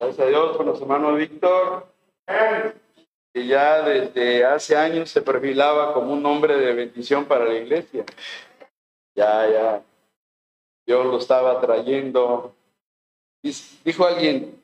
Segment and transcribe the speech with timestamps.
[0.00, 1.86] Gracias a Dios por nuestro hermano Víctor,
[3.34, 8.04] que ya desde hace años se perfilaba como un hombre de bendición para la iglesia.
[9.16, 9.82] Ya, ya.
[10.86, 12.54] Dios lo estaba trayendo.
[13.42, 14.62] Dijo alguien,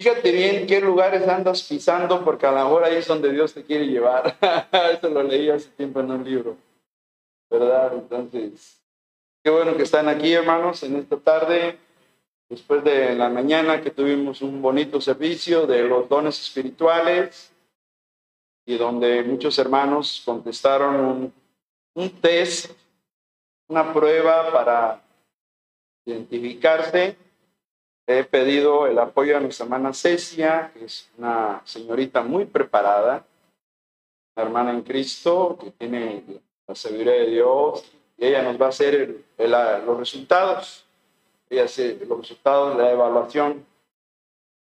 [0.00, 3.64] fíjate bien qué lugares andas pisando, porque a lo mejor ahí es donde Dios te
[3.64, 4.38] quiere llevar.
[4.92, 6.56] Eso lo leí hace tiempo en un libro.
[7.50, 7.94] ¿Verdad?
[7.94, 8.80] Entonces,
[9.42, 11.78] qué bueno que están aquí, hermanos, en esta tarde
[12.48, 17.52] después de la mañana que tuvimos un bonito servicio de los dones espirituales
[18.64, 21.32] y donde muchos hermanos contestaron
[21.94, 22.70] un, test,
[23.68, 25.02] una prueba para
[26.06, 27.16] identificarse.
[28.06, 33.26] He pedido el apoyo a nuestra hermana Cecia, que es una señorita muy preparada,
[34.36, 36.24] una hermana en Cristo que tiene
[36.66, 37.84] la sabiduría de Dios
[38.16, 40.87] y ella nos va a hacer los resultados
[41.50, 43.64] y hace los resultados la evaluación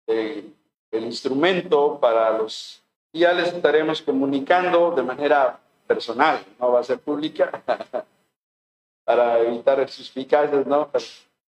[0.07, 0.53] del
[0.91, 2.81] instrumento para los...
[3.11, 7.63] Y ya les estaremos comunicando de manera personal, no va a ser pública,
[9.05, 10.89] para evitar suspicacias, ¿no?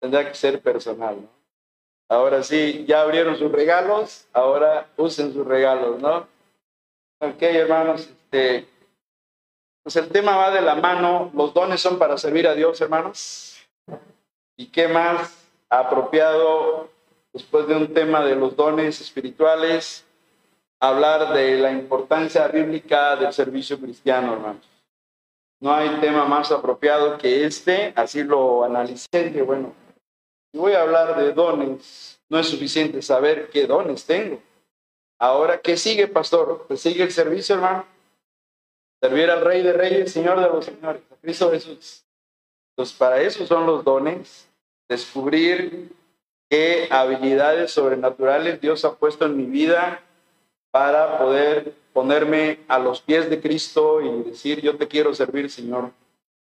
[0.01, 1.29] tendrá que ser personal, ¿no?
[2.09, 6.27] Ahora sí, ya abrieron sus regalos, ahora usen sus regalos, ¿no?
[7.21, 8.69] Ok, hermanos, este,
[9.83, 13.54] pues el tema va de la mano, los dones son para servir a Dios, hermanos.
[14.57, 16.89] ¿Y qué más apropiado
[17.33, 20.05] después de un tema de los dones espirituales?
[20.81, 24.69] Hablar de la importancia bíblica del servicio cristiano, hermanos.
[25.61, 29.73] No hay tema más apropiado que este, así lo analicé, que bueno,
[30.53, 34.41] si voy a hablar de dones, no es suficiente saber qué dones tengo.
[35.19, 36.67] Ahora, ¿qué sigue, pastor?
[36.69, 37.87] Pues sigue el servicio, hermano.
[39.01, 42.04] Servir al Rey de Reyes, Señor de los Señores, a Cristo Jesús.
[42.75, 44.49] Entonces, para eso son los dones,
[44.89, 45.93] descubrir
[46.51, 50.03] qué habilidades sobrenaturales Dios ha puesto en mi vida
[50.73, 55.93] para poder ponerme a los pies de Cristo y decir, yo te quiero servir, Señor,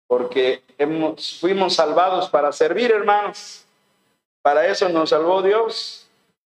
[0.07, 3.63] porque hemos, fuimos salvados para servir, hermanos.
[4.41, 6.07] Para eso nos salvó Dios.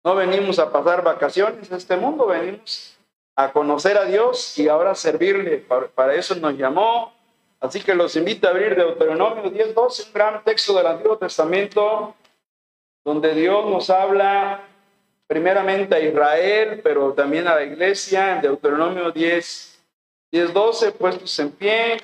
[0.04, 2.96] No venimos a pasar vacaciones a este mundo, venimos
[3.34, 5.58] a conocer a Dios y ahora servirle.
[5.94, 7.12] para eso nos llamó,
[7.60, 12.14] Así que los invito a abrir Deuteronomio 10.12, un gran texto del Antiguo Testamento,
[13.04, 14.64] donde Dios nos habla
[15.26, 19.84] primeramente a Israel, pero también a la iglesia, en Deuteronomio 10,
[20.32, 21.96] 10.12, puestos en pie,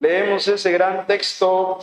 [0.00, 1.78] leemos ese gran texto,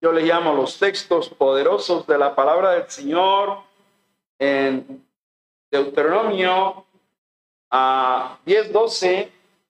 [0.00, 3.58] yo le llamo los textos poderosos de la palabra del Señor,
[4.38, 5.06] en
[5.70, 6.86] Deuteronomio
[7.70, 9.28] a 10.12,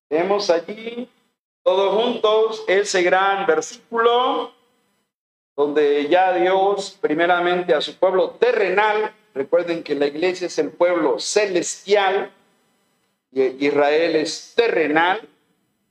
[0.08, 1.08] leemos allí
[1.62, 4.52] todos juntos ese gran versículo
[5.56, 11.18] donde ya Dios primeramente a su pueblo terrenal, recuerden que la iglesia es el pueblo
[11.18, 12.32] celestial,
[13.30, 15.28] y Israel es terrenal,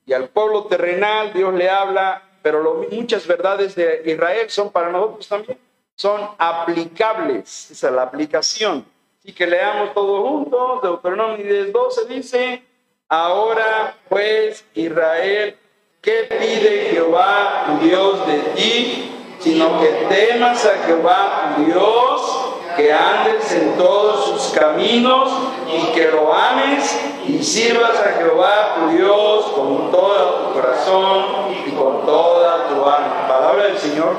[0.05, 5.27] y al pueblo terrenal Dios le habla, pero muchas verdades de Israel son para nosotros
[5.27, 5.59] también,
[5.95, 8.85] son aplicables, es la aplicación.
[9.19, 12.63] Así que leamos todos juntos, Deuteronomio 10, 12 dice,
[13.07, 15.55] ahora pues Israel
[16.01, 19.11] ¿Qué pide Jehová tu Dios de ti?
[19.37, 25.31] Sino que temas a Jehová tu Dios, que andes en todos sus caminos
[25.67, 31.25] y que lo ames y sirvas a Jehová tu Dios con todo tu corazón
[31.67, 33.27] y con toda tu alma.
[33.27, 34.15] Palabra del Señor.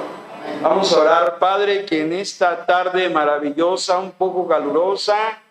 [0.62, 5.42] Vamos a orar, Padre, que en esta tarde maravillosa, un poco calurosa,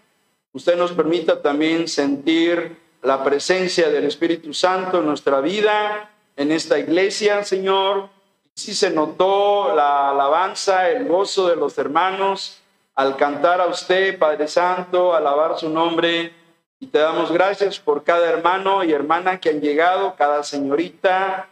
[0.53, 6.79] usted nos permita también sentir la presencia del Espíritu Santo en nuestra vida en esta
[6.79, 8.09] iglesia, Señor.
[8.53, 12.61] Sí se notó la alabanza, el gozo de los hermanos
[12.95, 16.33] al cantar a usted, Padre Santo, alabar su nombre.
[16.79, 21.47] Y te damos gracias por cada hermano y hermana que han llegado, cada señorita.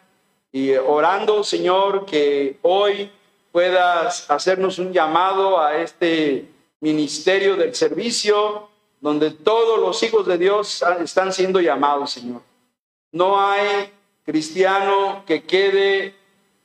[0.51, 3.11] Y orando, Señor, que hoy
[3.51, 6.49] puedas hacernos un llamado a este
[6.81, 8.69] ministerio del servicio,
[9.01, 12.41] donde todos los hijos de Dios están siendo llamados, Señor.
[13.11, 13.91] No hay
[14.29, 16.13] cristiano que quede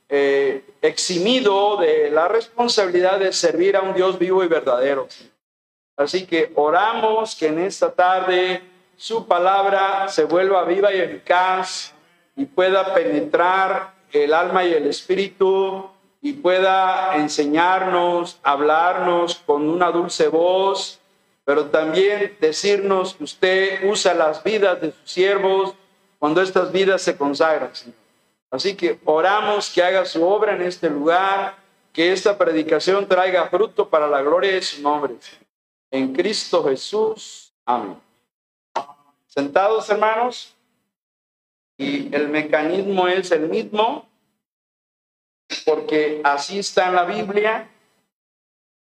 [0.07, 5.07] eh, eximido de la responsabilidad de servir a un Dios vivo y verdadero.
[5.97, 8.61] Así que oramos que en esta tarde
[8.95, 11.95] su palabra se vuelva viva y eficaz
[12.35, 15.89] y pueda penetrar el alma y el espíritu
[16.21, 20.99] y pueda enseñarnos, hablarnos con una dulce voz,
[21.43, 25.73] pero también decirnos que usted usa las vidas de sus siervos
[26.25, 27.71] cuando estas vidas se consagran,
[28.49, 31.55] Así que oramos que haga su obra en este lugar,
[31.93, 35.13] que esta predicación traiga fruto para la gloria de su nombre.
[35.91, 37.53] en Cristo Jesús.
[37.63, 38.01] Amén.
[39.27, 40.55] Sentados, hermanos,
[41.77, 44.09] y el mecanismo es el mismo,
[45.63, 47.69] porque así está en la Biblia.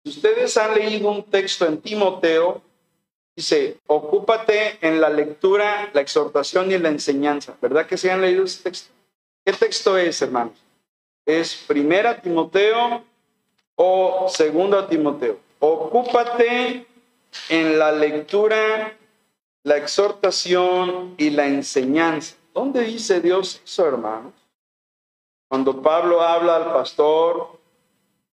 [0.02, 2.62] Ustedes han leído un texto en Timoteo,
[3.38, 7.56] dice, ocúpate en la lectura, la exhortación y la enseñanza.
[7.62, 8.92] ¿Verdad que se han leído ese texto?
[9.44, 10.54] ¿Qué texto es, hermanos?
[11.24, 13.04] ¿Es primera Timoteo
[13.76, 15.38] o segunda Timoteo?
[15.60, 16.84] Ocúpate
[17.48, 18.96] en la lectura,
[19.62, 22.34] la exhortación y la enseñanza.
[22.52, 24.32] ¿Dónde dice Dios eso, hermanos?
[25.48, 27.56] Cuando Pablo habla al pastor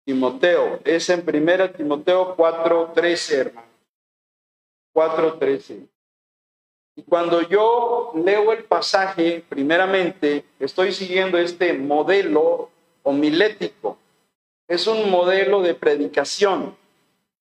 [0.03, 3.64] Timoteo, es en primera Timoteo 4:13, hermanos.
[4.95, 5.87] 4:13.
[6.95, 12.69] Y cuando yo leo el pasaje, primeramente, estoy siguiendo este modelo
[13.03, 13.97] homilético.
[14.67, 16.75] Es un modelo de predicación,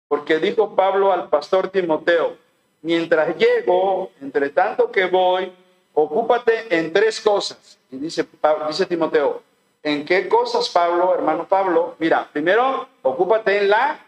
[0.07, 2.37] porque dijo Pablo al pastor Timoteo,
[2.83, 5.51] mientras llego, entre tanto que voy,
[5.95, 7.79] ocúpate en tres cosas.
[7.91, 8.27] Y dice,
[8.69, 9.43] dice Timoteo,
[9.83, 11.97] ¿en qué cosas, Pablo, hermano Pablo?
[11.99, 14.05] Mira, primero, ocúpate en la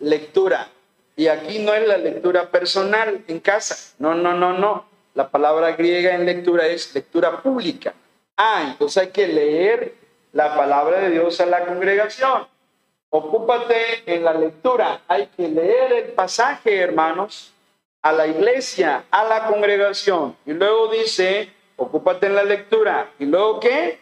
[0.00, 0.68] lectura.
[1.16, 3.94] Y aquí no es la lectura personal en casa.
[3.98, 4.86] No, no, no, no.
[5.14, 7.92] La palabra griega en lectura es lectura pública.
[8.36, 9.94] Ah, entonces hay que leer
[10.32, 12.46] la palabra de Dios a la congregación.
[13.10, 15.02] Ocúpate en la lectura.
[15.06, 17.52] Hay que leer el pasaje, hermanos,
[18.00, 20.34] a la iglesia, a la congregación.
[20.46, 23.10] Y luego dice, ocúpate en la lectura.
[23.18, 24.00] ¿Y luego qué?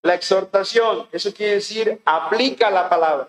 [0.00, 1.06] La exhortación.
[1.12, 3.28] Eso quiere decir, aplica la palabra.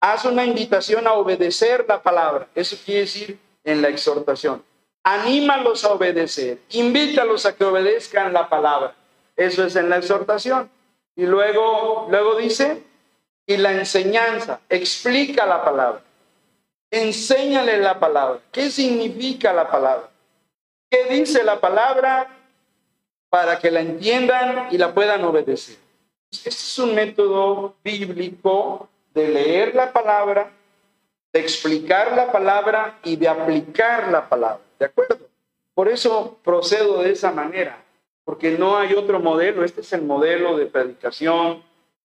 [0.00, 2.48] Haz una invitación a obedecer la palabra.
[2.54, 4.62] Eso quiere decir en la exhortación.
[5.02, 6.60] Anímalos a obedecer.
[6.70, 8.94] Invítalos a que obedezcan la palabra.
[9.36, 10.70] Eso es en la exhortación.
[11.16, 12.82] Y luego, luego dice,
[13.46, 14.60] y la enseñanza.
[14.68, 16.02] Explica la palabra.
[16.90, 18.40] Enséñale la palabra.
[18.52, 20.08] ¿Qué significa la palabra?
[20.90, 22.34] ¿Qué dice la palabra
[23.28, 25.76] para que la entiendan y la puedan obedecer?
[26.30, 30.50] Este es un método bíblico de leer la palabra,
[31.32, 34.60] de explicar la palabra y de aplicar la palabra.
[34.78, 35.18] ¿De acuerdo?
[35.74, 37.82] Por eso procedo de esa manera,
[38.24, 39.64] porque no hay otro modelo.
[39.64, 41.62] Este es el modelo de predicación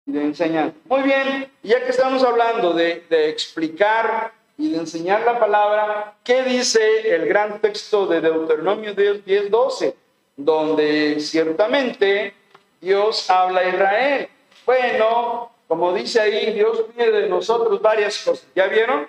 [0.05, 0.75] y de enseñanza.
[0.85, 6.43] Muy bien, ya que estamos hablando de, de explicar y de enseñar la palabra, ¿qué
[6.43, 9.95] dice el gran texto de Deuteronomio 10, 12?
[10.35, 12.33] Donde ciertamente
[12.81, 14.29] Dios habla a Israel.
[14.65, 18.47] Bueno, como dice ahí, Dios pide de nosotros varias cosas.
[18.55, 19.07] ¿Ya vieron?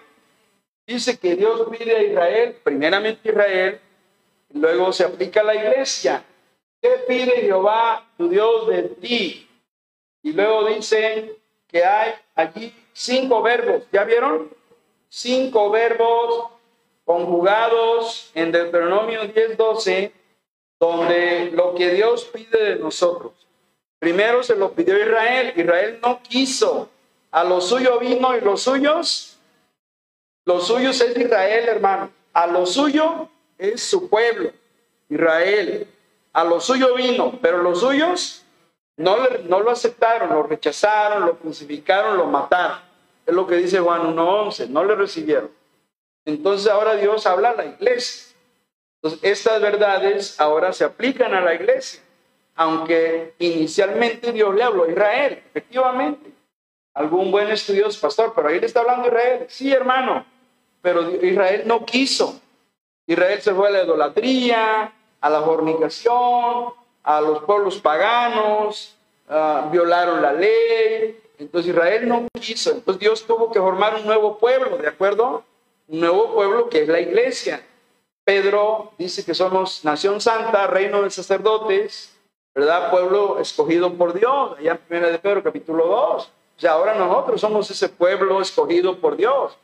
[0.87, 3.81] Dice que Dios pide a Israel, primeramente Israel,
[4.53, 6.25] y luego se aplica a la iglesia.
[6.81, 9.49] ¿Qué pide Jehová, tu Dios, de ti?
[10.23, 11.37] Y luego dice
[11.69, 13.83] que hay allí cinco verbos.
[13.93, 14.51] ¿Ya vieron?
[15.09, 16.51] Cinco verbos
[17.05, 20.13] conjugados en Deuteronomio 10:12,
[20.81, 23.48] donde lo que Dios pide de nosotros
[23.99, 25.53] Primero se lo pidió Israel.
[25.57, 26.89] Israel no quiso.
[27.31, 29.39] A lo suyo vino y los suyos,
[30.47, 32.11] los suyos es Israel, hermano.
[32.33, 33.29] A lo suyo
[33.59, 34.51] es su pueblo,
[35.11, 35.87] Israel.
[36.33, 38.45] A lo suyo vino, pero los suyos
[38.97, 42.79] no, no lo aceptaron, lo rechazaron, lo crucificaron, lo mataron.
[43.27, 45.51] Es lo que dice Juan 1.11, no le recibieron.
[46.25, 48.35] Entonces ahora Dios habla a la iglesia.
[49.23, 52.03] Estas verdades ahora se aplican a la iglesia
[52.59, 56.33] aunque inicialmente Dios le habló a Israel, efectivamente.
[56.93, 59.47] Algún buen estudioso, pastor, pero ahí le está hablando a Israel.
[59.49, 60.27] Sí, hermano,
[60.83, 62.41] pero Israel no quiso.
[63.07, 66.75] Israel se fue a la idolatría, a la fornicación,
[67.05, 68.97] a los pueblos paganos,
[69.29, 71.17] ah, violaron la ley.
[71.39, 72.73] Entonces Israel no quiso.
[72.73, 75.45] Entonces Dios tuvo que formar un nuevo pueblo, ¿de acuerdo?
[75.87, 77.65] Un nuevo pueblo que es la iglesia.
[78.25, 82.18] Pedro dice que somos nación santa, reino de sacerdotes,
[82.55, 82.91] ¿verdad?
[82.91, 86.25] Pueblo escogido por Dios, allá en 1 de Pedro capítulo 2.
[86.25, 89.57] O sea, ahora nosotros somos ese pueblo escogido por Dios,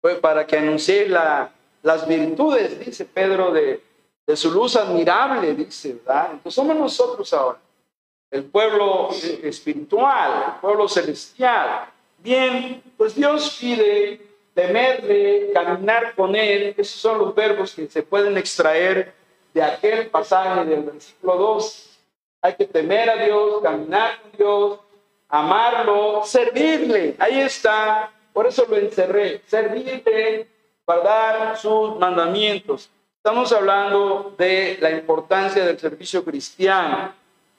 [0.00, 1.50] pues para que anuncie la,
[1.82, 3.82] las virtudes, dice Pedro, de,
[4.26, 6.32] de su luz admirable, dice, ¿verdad?
[6.32, 7.58] Entonces somos nosotros ahora,
[8.30, 9.10] el pueblo
[9.42, 11.86] espiritual, el pueblo celestial.
[12.18, 14.20] Bien, pues Dios pide
[14.54, 19.14] temerle, caminar con Él, esos son los verbos que se pueden extraer
[19.54, 21.91] de aquel pasaje del versículo 2
[22.42, 24.80] hay que temer a Dios, caminar con Dios,
[25.28, 27.14] amarlo, servirle.
[27.18, 28.10] Ahí está.
[28.32, 29.40] Por eso lo encerré.
[29.46, 30.48] Servirle,
[30.84, 32.90] guardar sus mandamientos.
[33.16, 37.14] Estamos hablando de la importancia del servicio cristiano.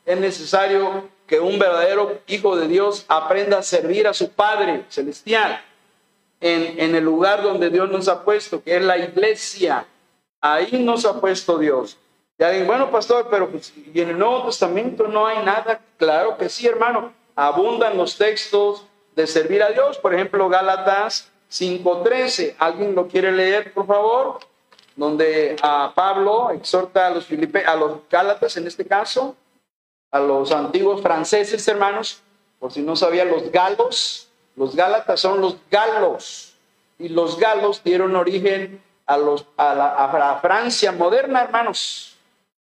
[0.06, 5.64] Es necesario que un verdadero hijo de Dios aprenda a servir a su Padre celestial.
[6.42, 9.86] en, en el lugar donde Dios nos ha puesto, que es la iglesia.
[10.42, 11.98] Ahí nos ha puesto Dios.
[12.38, 15.80] Ya digo, bueno, pastor, pero pues, ¿y en el Nuevo Testamento no hay nada?
[15.98, 17.14] Claro que sí, hermano.
[17.36, 18.86] Abundan los textos
[19.16, 19.98] de servir a Dios.
[19.98, 22.56] Por ejemplo, Gálatas 5.13.
[22.58, 24.40] ¿Alguien lo quiere leer, por favor?
[24.96, 29.36] Donde a Pablo exhorta a los, Filipe, a los Gálatas, en este caso,
[30.12, 32.22] a los antiguos franceses, hermanos,
[32.60, 34.30] por si no sabía, los galos.
[34.56, 36.56] Los Gálatas son los galos.
[36.98, 42.13] Y los galos dieron origen a, los, a la Francia moderna, hermanos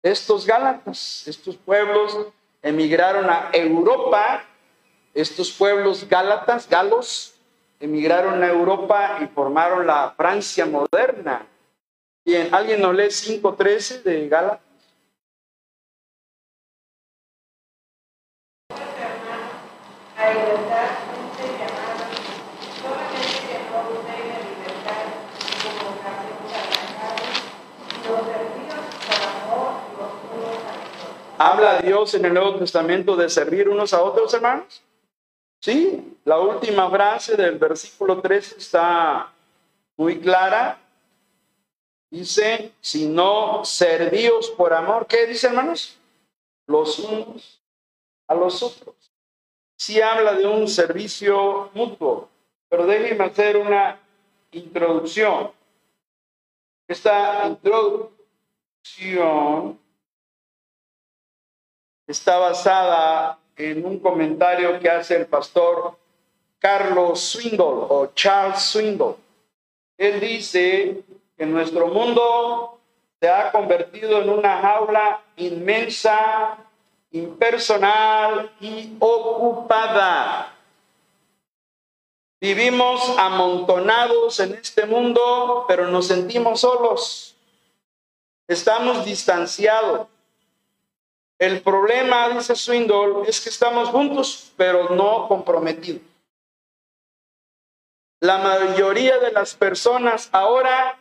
[0.02, 2.18] estos Gálatas, estos pueblos
[2.62, 4.44] emigraron a Europa,
[5.14, 7.35] estos pueblos gálatas, galos,
[7.80, 11.47] emigraron a Europa y formaron la Francia moderna.
[12.25, 14.72] Bien, ¿alguien nos lee 5.13 de Gálatas?
[31.44, 34.80] ¿Habla Dios en el Nuevo Testamento de servir unos a otros, hermanos?
[35.61, 39.32] Sí, la última frase del versículo 3 está
[39.96, 40.78] muy clara.
[42.08, 45.99] Dice, si no servíos por amor, ¿qué dice, hermanos?
[46.68, 47.61] Los unos
[48.28, 48.94] a los otros.
[49.76, 52.28] Sí habla de un servicio mutuo,
[52.68, 53.99] pero déjenme hacer una
[54.52, 55.50] introducción.
[56.87, 59.81] Esta introducción
[62.06, 65.97] está basada en un comentario que hace el pastor
[66.59, 69.16] Carlos Swingle o Charles Swingle.
[69.99, 71.02] Él dice
[71.37, 72.80] que nuestro mundo
[73.21, 76.56] se ha convertido en una jaula inmensa,
[77.11, 80.54] impersonal y ocupada.
[82.40, 87.37] Vivimos amontonados en este mundo, pero nos sentimos solos.
[88.49, 90.09] Estamos distanciados.
[91.42, 96.00] El problema, dice Swindoll, es que estamos juntos, pero no comprometidos.
[98.20, 100.96] La mayoría de las personas ahora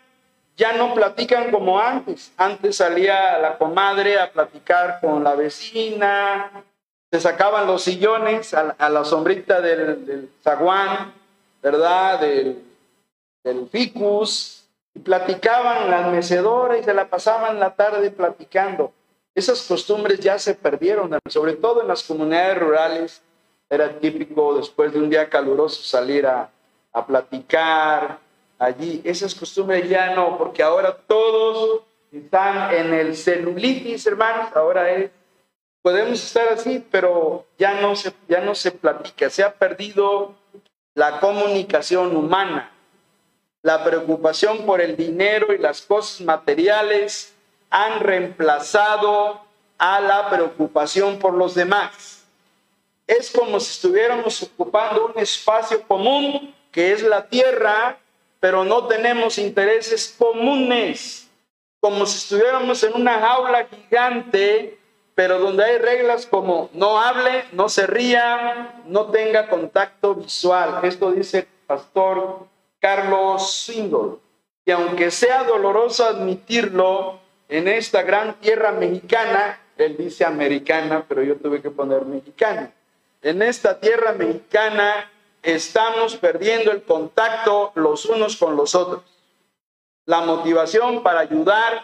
[0.57, 2.33] ya no platican como antes.
[2.37, 6.63] Antes salía la comadre a platicar con la vecina,
[7.11, 11.13] se sacaban los sillones a, la sombrita del, zaguán,
[11.61, 12.19] ¿verdad?
[12.19, 12.63] Del,
[13.43, 18.91] del ficus, y platicaban las mecedoras y se la pasaban la tarde platicando.
[19.33, 23.21] Esas costumbres ya se perdieron, sobre todo en las comunidades rurales.
[23.69, 26.49] Era típico después de un día caluroso salir a,
[27.07, 28.19] platicar
[28.59, 29.01] allí.
[29.05, 34.49] Esas costumbres ya no, porque ahora todos están en el celulitis, hermanos.
[34.53, 35.09] Ahora es,
[35.81, 39.29] podemos estar así, pero ya no se, ya no se platica.
[39.29, 40.35] Se ha perdido
[40.93, 42.69] la comunicación humana,
[43.61, 47.30] la preocupación por el dinero y las cosas materiales
[47.71, 49.41] han reemplazado
[49.77, 52.23] a la preocupación por los demás.
[53.07, 57.97] Es como si estuviéramos ocupando un espacio común que es la tierra,
[58.39, 61.29] pero no tenemos intereses comunes,
[61.79, 64.77] como si estuviéramos en una jaula gigante,
[65.15, 70.79] pero donde hay reglas como no hable, no se ría, no tenga contacto visual.
[70.83, 72.47] Esto dice el pastor
[72.79, 74.19] Carlos Sindor.
[74.65, 77.19] Y aunque sea doloroso admitirlo,
[77.51, 82.71] en esta gran tierra mexicana, él dice americana, pero yo tuve que poner mexicana.
[83.21, 85.11] En esta tierra mexicana
[85.43, 89.03] estamos perdiendo el contacto los unos con los otros.
[90.05, 91.83] La motivación para ayudar,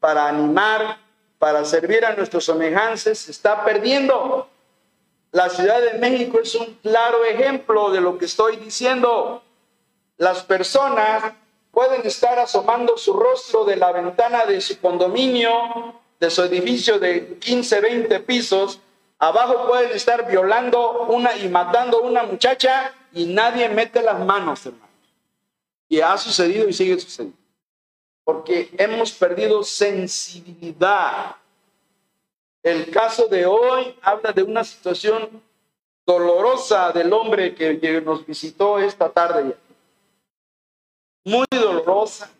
[0.00, 0.98] para animar,
[1.38, 4.48] para servir a nuestros semejantes se está perdiendo.
[5.30, 9.44] La Ciudad de México es un claro ejemplo de lo que estoy diciendo.
[10.16, 11.34] Las personas
[11.78, 17.38] pueden estar asomando su rostro de la ventana de su condominio, de su edificio de
[17.38, 18.80] 15, 20 pisos.
[19.16, 24.92] Abajo pueden estar violando una y matando una muchacha y nadie mete las manos, hermano.
[25.88, 27.38] Y ha sucedido y sigue sucediendo.
[28.24, 31.36] Porque hemos perdido sensibilidad.
[32.60, 35.40] El caso de hoy habla de una situación
[36.04, 39.54] dolorosa del hombre que nos visitó esta tarde
[41.28, 42.30] muy dolorosa,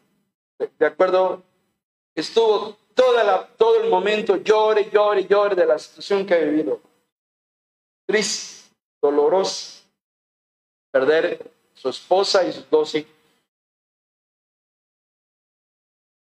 [0.58, 1.42] de acuerdo,
[2.14, 6.80] estuvo toda la, todo el momento llore, llore, llore de la situación que ha vivido.
[8.06, 9.84] Triste, dolorosa,
[10.90, 13.12] perder su esposa y sus dos hijos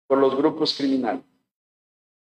[0.06, 1.22] por los grupos criminales.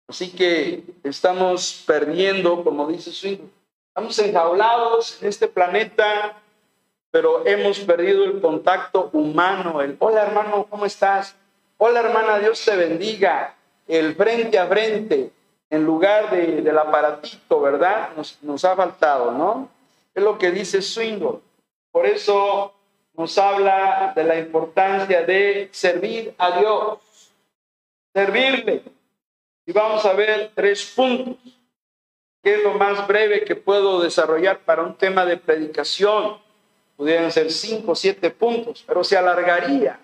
[0.08, 3.43] Así que estamos perdiendo, como dice su hijo,
[3.89, 6.41] estamos enjaulados en este planeta
[7.12, 11.36] pero hemos perdido el contacto humano, el hola hermano, ¿cómo estás?
[11.78, 13.56] Hola hermana, Dios te bendiga,
[13.88, 15.32] el frente a frente,
[15.70, 18.10] en lugar de, del aparatito, ¿verdad?
[18.42, 19.70] Nos, ha faltado, ¿no?
[20.13, 21.39] Es lo que dice Swingle.
[21.92, 22.74] Por eso
[23.16, 27.00] nos habla de la importancia de servir a Dios,
[28.13, 28.84] servirle.
[29.66, 31.38] Y vamos a ver tres puntos,
[32.44, 36.38] que es lo más breve que puedo desarrollar para un tema de predicación.
[37.00, 39.98] Pudieran ser cinco o siete puntos, pero se alargaría.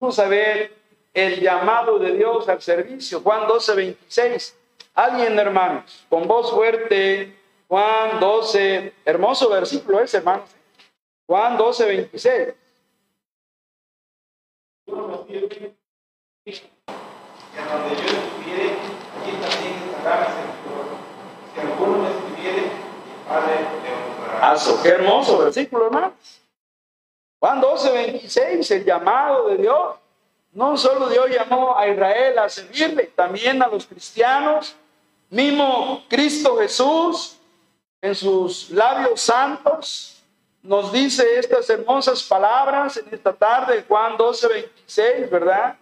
[0.00, 0.74] Vamos a ver
[1.12, 3.20] el llamado de Dios al servicio.
[3.20, 4.58] Juan 12, 26.
[4.94, 7.36] Alguien, hermanos, con voz fuerte,
[7.68, 10.50] Juan 12, hermoso versículo ese, hermanos.
[11.24, 12.54] Juan 12, 26.
[14.88, 15.46] Y a donde yo
[18.02, 18.74] estuviere,
[19.22, 20.86] allí también estará mi servidor.
[21.54, 23.73] Si alguno me escribiere, mi Padre
[24.82, 26.12] qué hermoso versículo, hermanos.
[27.38, 29.96] Juan 12, 26, el llamado de Dios.
[30.52, 34.74] No solo Dios llamó a Israel a servirle, también a los cristianos.
[35.30, 37.38] Mismo Cristo Jesús,
[38.00, 40.22] en sus labios santos,
[40.62, 45.76] nos dice estas hermosas palabras en esta tarde, Juan 12, 26, ¿verdad?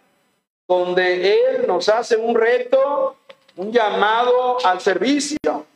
[0.66, 3.16] Donde Él nos hace un reto,
[3.56, 5.66] un llamado al servicio,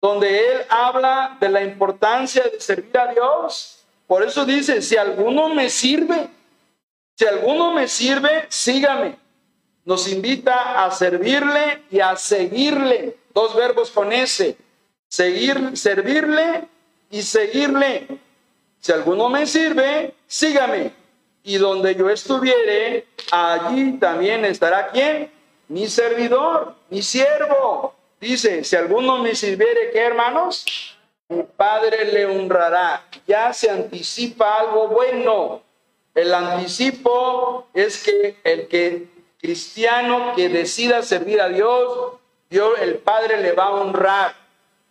[0.00, 3.84] donde Él habla de la importancia de servir a Dios.
[4.06, 6.28] Por eso dice, si alguno me sirve,
[7.14, 9.18] si alguno me sirve, sígame.
[9.84, 13.16] Nos invita a servirle y a seguirle.
[13.34, 14.56] Dos verbos con ese.
[15.08, 16.68] Seguir, servirle
[17.10, 18.06] y seguirle.
[18.78, 20.92] Si alguno me sirve, sígame.
[21.42, 25.32] Y donde yo estuviere, allí también estará quién?
[25.68, 27.94] Mi servidor, mi siervo.
[28.20, 30.64] Dice, si alguno me sirviere, ¿qué hermanos?
[31.28, 33.06] Mi Padre le honrará.
[33.26, 35.62] Ya se anticipa algo bueno.
[36.14, 39.06] El anticipo es que el que
[39.40, 42.14] cristiano que decida servir a Dios,
[42.50, 44.34] Dios, el Padre le va a honrar,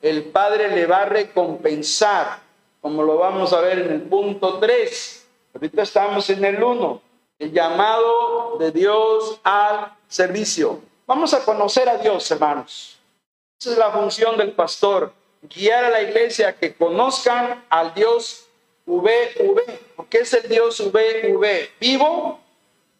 [0.01, 2.39] el Padre le va a recompensar,
[2.81, 5.27] como lo vamos a ver en el punto 3.
[5.53, 7.01] Ahorita estamos en el 1,
[7.39, 10.81] el llamado de Dios al servicio.
[11.05, 12.96] Vamos a conocer a Dios, hermanos.
[13.59, 18.45] Esa es la función del pastor, guiar a la iglesia que conozcan al Dios
[18.85, 22.39] VV, porque es el Dios VV, vivo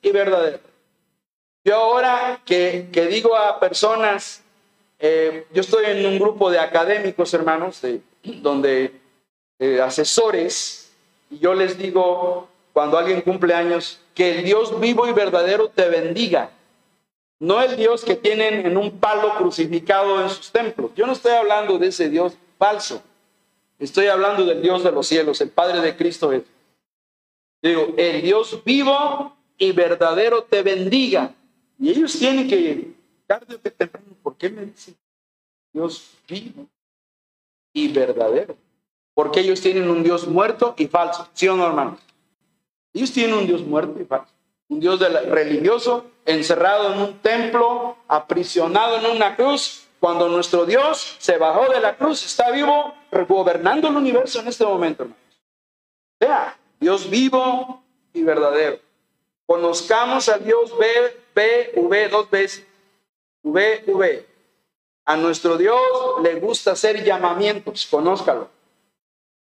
[0.02, 0.60] y verdadero.
[1.64, 4.42] Yo ahora que, que digo a personas,
[5.00, 9.00] eh, yo estoy en un grupo de académicos, hermanos, de, donde
[9.60, 10.92] eh, asesores,
[11.30, 15.88] y yo les digo, cuando alguien cumple años, que el Dios vivo y verdadero te
[15.88, 16.50] bendiga.
[17.40, 20.92] No el Dios que tienen en un palo crucificado en sus templos.
[20.96, 23.02] Yo no estoy hablando de ese Dios falso.
[23.78, 26.32] Estoy hablando del Dios de los cielos, el Padre de Cristo.
[26.32, 26.48] Jesús.
[27.62, 31.34] Digo, el Dios vivo y verdadero te bendiga.
[31.80, 32.94] Y ellos tienen que,
[33.28, 34.96] tarde o temprano, ¿por qué me dicen
[35.72, 36.66] Dios vivo
[37.74, 38.56] y verdadero?
[39.14, 42.00] Porque ellos tienen un Dios muerto y falso, ¿sí o no, hermanos?
[42.94, 44.34] Ellos tienen un Dios muerto y falso.
[44.70, 51.38] Un Dios religioso encerrado en un templo, aprisionado en una cruz, cuando nuestro Dios se
[51.38, 52.94] bajó de la cruz, está vivo,
[53.28, 55.24] gobernando el universo en este momento, hermanos.
[56.20, 57.82] O sea, Dios vivo
[58.14, 58.80] y verdadero.
[59.46, 62.68] Conozcamos a Dios V, V, V, dos veces.
[63.44, 64.28] V, V.
[65.06, 65.80] A nuestro Dios
[66.22, 68.50] le gusta hacer llamamientos, conózcalo.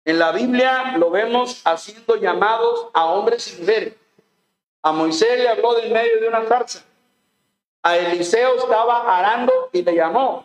[0.06, 3.94] En la Biblia lo vemos haciendo llamados a hombres y mujeres.
[4.82, 6.82] A Moisés le habló del medio de una zarza.
[7.82, 10.44] A Eliseo estaba arando y le llamó.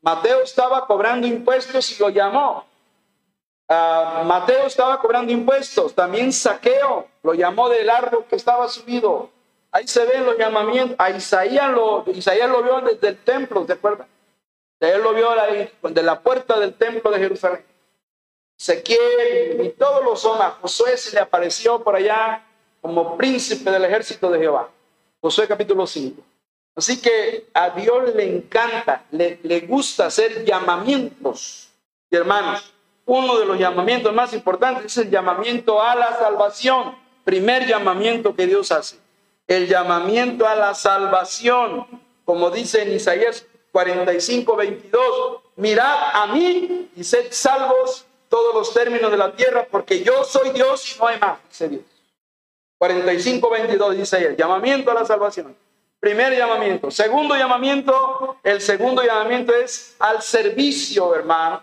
[0.00, 2.66] Mateo estaba cobrando impuestos y lo llamó.
[3.68, 5.94] Mateo estaba cobrando impuestos.
[5.94, 9.30] También Saqueo lo llamó del árbol que estaba subido.
[9.70, 10.96] Ahí se ven los llamamientos.
[10.98, 14.06] A Isaías lo, Isaías lo vio desde el templo, ¿se acuerdan?
[14.80, 15.30] Él lo vio
[15.82, 17.64] de la puerta del templo de Jerusalén.
[18.58, 20.50] Ezequiel y todos los hombres.
[20.60, 22.44] Josué se le apareció por allá
[22.82, 24.68] como príncipe del ejército de Jehová.
[25.20, 26.20] Josué capítulo 5.
[26.74, 31.68] Así que a Dios le encanta, le, le gusta hacer llamamientos.
[32.10, 32.74] Y hermanos,
[33.06, 36.96] uno de los llamamientos más importantes es el llamamiento a la salvación.
[37.24, 38.96] Primer llamamiento que Dios hace.
[39.46, 41.86] El llamamiento a la salvación.
[42.24, 45.02] Como dice en Isaías 45, 22.
[45.56, 50.50] Mirad a mí y sed salvos todos los términos de la tierra, porque yo soy
[50.50, 51.82] Dios y no hay más, dice Dios.
[52.82, 55.54] 45, 22 dice el llamamiento a la salvación.
[56.00, 56.90] Primer llamamiento.
[56.90, 61.62] Segundo llamamiento, el segundo llamamiento es al servicio, hermano.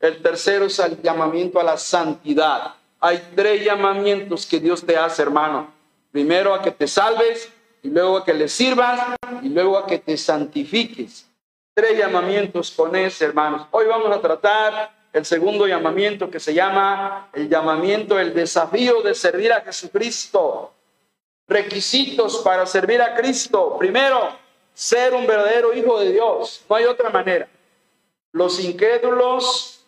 [0.00, 2.76] El tercero es el llamamiento a la santidad.
[2.98, 5.70] Hay tres llamamientos que Dios te hace, hermano.
[6.10, 9.98] Primero a que te salves, y luego a que le sirvas, y luego a que
[9.98, 11.28] te santifiques.
[11.74, 13.66] Tres llamamientos con ese, hermanos.
[13.70, 19.14] Hoy vamos a tratar el segundo llamamiento que se llama el llamamiento, el desafío de
[19.14, 20.72] servir a Jesucristo.
[21.46, 23.76] Requisitos para servir a Cristo.
[23.78, 24.36] Primero,
[24.74, 26.64] ser un verdadero hijo de Dios.
[26.68, 27.48] No hay otra manera.
[28.32, 29.84] Los incrédulos,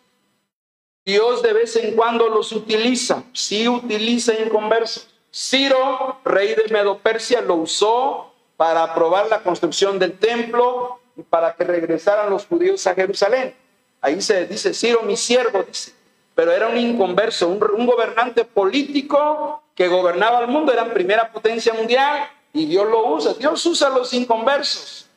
[1.05, 3.23] Dios de vez en cuando los utiliza.
[3.33, 5.07] Sí utiliza inconversos.
[5.33, 11.63] Ciro, rey de Medo-Persia, lo usó para aprobar la construcción del templo y para que
[11.63, 13.55] regresaran los judíos a Jerusalén.
[14.01, 15.93] Ahí se dice, Ciro, mi siervo, dice.
[16.33, 22.27] Pero era un inconverso, un, gobernante político que gobernaba el mundo, era primera potencia mundial
[22.51, 23.35] y Dios lo usa.
[23.35, 25.07] Dios usa los inconversos,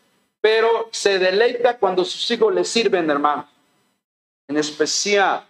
[0.40, 3.49] pero se deleita cuando sus hijos le sirven, hermano.
[4.49, 5.47] En especial,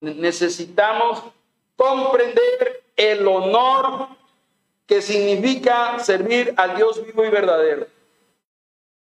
[0.00, 1.22] necesitamos
[1.76, 4.08] comprender el honor
[4.86, 7.86] que significa servir al Dios vivo y verdadero.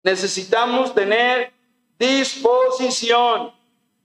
[0.03, 1.51] Necesitamos tener
[1.97, 3.51] disposición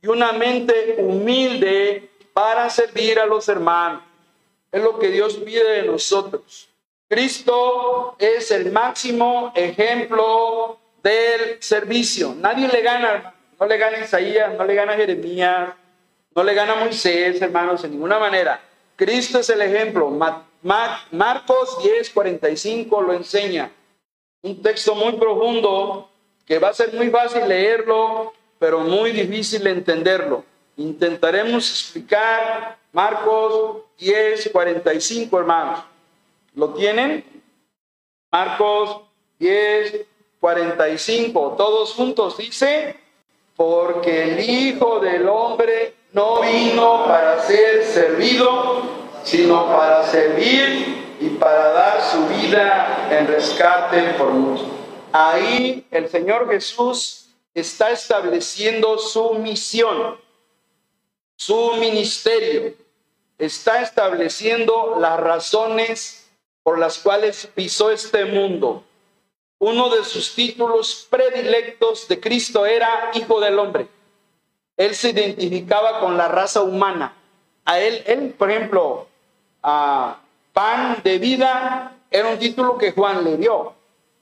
[0.02, 4.02] y una mente humilde para servir a los hermanos.
[4.72, 6.68] Es lo que Dios pide de nosotros.
[7.08, 12.34] Cristo es el máximo ejemplo del servicio.
[12.36, 15.70] Nadie le gana, no le gana Isaías, no le gana Jeremías,
[16.34, 18.60] no le gana Moisés, hermanos, en ninguna manera.
[18.94, 20.08] Cristo es el ejemplo.
[20.62, 23.72] Marcos 10, 45 lo enseña.
[24.42, 26.09] Un texto muy profundo
[26.50, 30.42] que va a ser muy fácil leerlo, pero muy difícil entenderlo.
[30.78, 35.84] Intentaremos explicar Marcos 10, 45, hermanos.
[36.56, 37.24] ¿Lo tienen?
[38.32, 39.02] Marcos
[39.38, 40.04] 10,
[40.40, 41.54] 45.
[41.56, 42.96] Todos juntos dice,
[43.54, 48.82] porque el Hijo del Hombre no vino para ser servido,
[49.22, 54.79] sino para servir y para dar su vida en rescate por muchos.
[55.12, 60.20] Ahí el Señor Jesús está estableciendo su misión,
[61.34, 62.74] su ministerio,
[63.36, 66.30] está estableciendo las razones
[66.62, 68.84] por las cuales pisó este mundo.
[69.58, 73.88] Uno de sus títulos predilectos de Cristo era Hijo del Hombre.
[74.76, 77.16] Él se identificaba con la raza humana.
[77.64, 79.08] A él, él por ejemplo,
[79.62, 80.20] a
[80.52, 83.79] pan de vida era un título que Juan le dio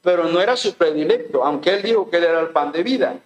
[0.09, 3.19] pero no era su predilecto, aunque él dijo que él era el pan de vida.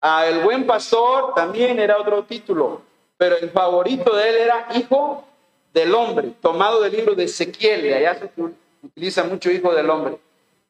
[0.00, 2.80] A el buen pastor también era otro título,
[3.18, 5.26] pero el favorito de él era hijo
[5.74, 8.30] del hombre, tomado del libro de Ezequiel, de allá se
[8.82, 10.16] utiliza mucho hijo del hombre,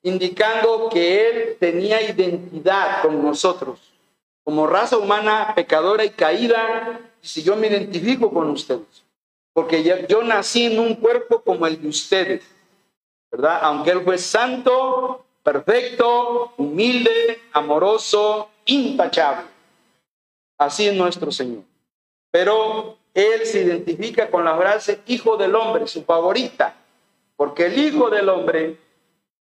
[0.02, 3.78] indicando que él tenía identidad con nosotros,
[4.42, 9.04] como raza humana pecadora y caída, y si yo me identifico con ustedes,
[9.52, 12.42] porque yo nací en un cuerpo como el de ustedes,
[13.30, 13.60] ¿verdad?
[13.62, 19.48] Aunque él fue santo, perfecto, humilde, amoroso, intachable.
[20.58, 21.64] Así es nuestro Señor.
[22.30, 26.76] Pero Él se identifica con la frase Hijo del Hombre, su favorita,
[27.36, 28.78] porque el Hijo del Hombre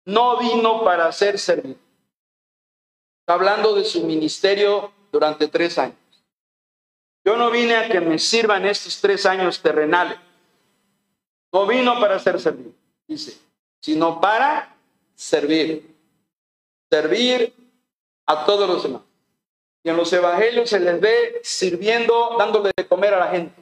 [0.04, 1.76] no vino para ser servido.
[3.20, 5.96] Está hablando de su ministerio durante tres años.
[7.24, 10.16] Yo no vine a que me sirvan estos tres años terrenales.
[11.52, 12.70] No vino para ser servido,
[13.08, 13.36] dice,
[13.80, 14.75] sino para
[15.16, 15.96] servir.
[16.88, 17.52] Servir
[18.26, 19.02] a todos los demás.
[19.82, 23.54] Y en los evangelios se les ve sirviendo, dándole de comer a la gente.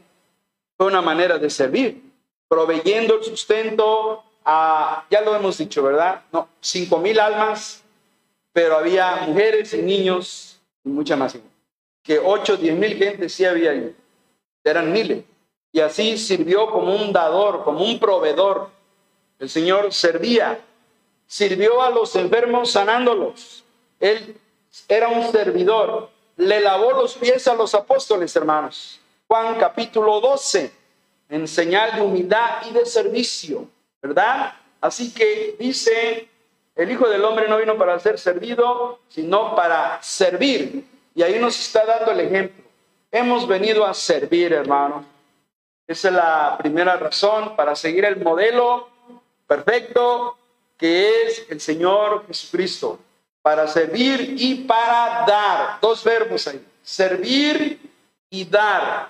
[0.77, 2.03] Fue una manera de servir,
[2.49, 6.23] proveyendo el sustento a, ya lo hemos dicho, ¿verdad?
[6.33, 7.83] No, cinco mil almas,
[8.53, 11.37] pero había mujeres y niños y mucha más.
[12.03, 13.95] Que ocho, diez mil gente sí había ahí.
[14.65, 15.25] Eran miles.
[15.73, 18.71] Y así sirvió como un dador, como un proveedor.
[19.39, 20.59] El Señor servía
[21.35, 23.65] sirvió a los enfermos sanándolos.
[23.99, 24.37] Él
[24.87, 26.09] era un servidor.
[26.37, 29.01] Le lavó los pies a los apóstoles, hermanos.
[29.27, 30.73] Juan capítulo 12,
[31.31, 33.67] en señal de humildad y de servicio,
[34.01, 34.55] ¿verdad?
[34.81, 36.29] Así que dice,
[36.77, 40.85] el Hijo del Hombre no vino para ser servido, sino para servir.
[41.17, 42.65] Y ahí nos está dando el ejemplo.
[43.11, 45.05] Hemos venido a servir, hermanos.
[45.89, 48.89] Esa es la primera razón para seguir el modelo
[49.49, 50.39] perfecto
[50.85, 52.99] que es el Señor Jesucristo,
[53.41, 55.81] para servir y para dar.
[55.81, 57.81] Dos verbos ahí, servir
[58.29, 59.09] y dar.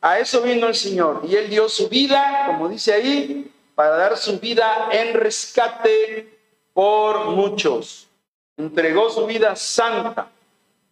[0.00, 1.20] A eso vino el Señor.
[1.28, 6.34] Y Él dio su vida, como dice ahí, para dar su vida en rescate
[6.72, 8.08] por muchos.
[8.56, 10.30] Entregó su vida santa.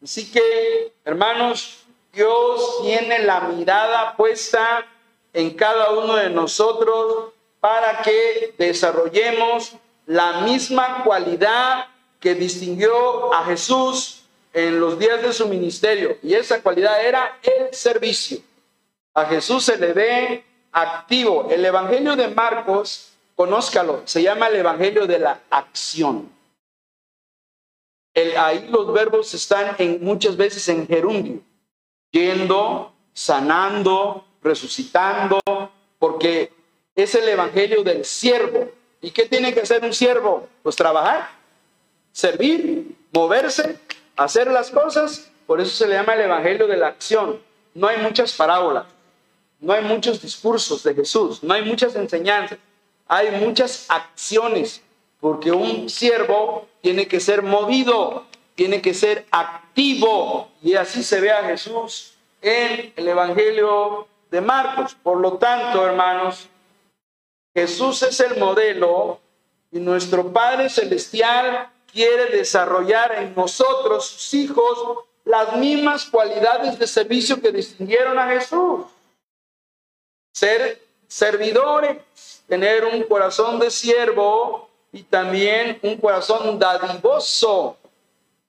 [0.04, 4.86] Así que, hermanos, Dios tiene la mirada puesta
[5.32, 9.76] en cada uno de nosotros para que desarrollemos
[10.10, 11.86] la misma cualidad
[12.18, 16.18] que distinguió a Jesús en los días de su ministerio.
[16.20, 18.40] Y esa cualidad era el servicio.
[19.14, 21.46] A Jesús se le ve activo.
[21.48, 26.28] El Evangelio de Marcos, conózcalo, se llama el Evangelio de la acción.
[28.36, 31.40] ahí los verbos están en, muchas veces en gerundio,
[32.10, 35.40] yendo, sanando, resucitando,
[36.00, 36.52] porque
[36.96, 38.79] es el evangelio del siervo.
[39.02, 40.48] ¿Y qué tiene que hacer un siervo?
[40.62, 41.30] Pues trabajar,
[42.12, 43.78] servir, moverse,
[44.16, 45.30] hacer las cosas.
[45.46, 47.40] Por eso se le llama el evangelio de la acción.
[47.74, 48.86] No hay muchas parábolas,
[49.60, 52.58] no hay muchos discursos de Jesús, no hay muchas enseñanzas,
[53.06, 54.82] hay muchas acciones,
[55.20, 60.50] porque un siervo tiene que ser movido, tiene que ser activo.
[60.62, 64.96] Y así se ve a Jesús en el evangelio de Marcos.
[65.02, 66.48] Por lo tanto, hermanos,
[67.54, 69.20] Jesús es el modelo
[69.72, 77.40] y nuestro Padre Celestial quiere desarrollar en nosotros, sus hijos, las mismas cualidades de servicio
[77.40, 78.86] que distinguieron a Jesús.
[80.32, 87.76] Ser servidores, tener un corazón de siervo y también un corazón dadivoso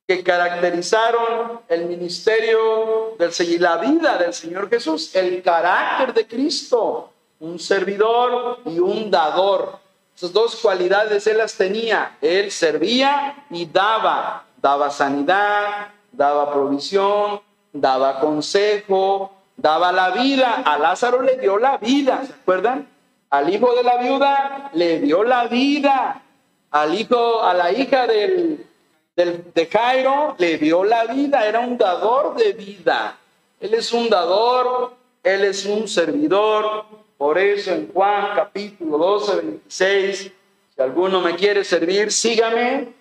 [0.07, 7.10] que caracterizaron el ministerio del la vida del Señor Jesús, el carácter de Cristo
[7.41, 9.79] un servidor y un dador.
[10.15, 12.17] Esas dos cualidades él las tenía.
[12.21, 14.45] Él servía y daba.
[14.61, 17.41] Daba sanidad, daba provisión,
[17.73, 20.61] daba consejo, daba la vida.
[20.63, 22.87] A Lázaro le dio la vida, ¿se acuerdan?
[23.31, 26.21] Al hijo de la viuda le dio la vida.
[26.69, 28.67] Al hijo, a la hija del,
[29.15, 31.47] de Jairo le dio la vida.
[31.47, 33.17] Era un dador de vida.
[33.59, 36.85] Él es un dador, él es un servidor,
[37.21, 40.31] por eso en Juan capítulo 12, 26,
[40.75, 42.95] si alguno me quiere servir, sígame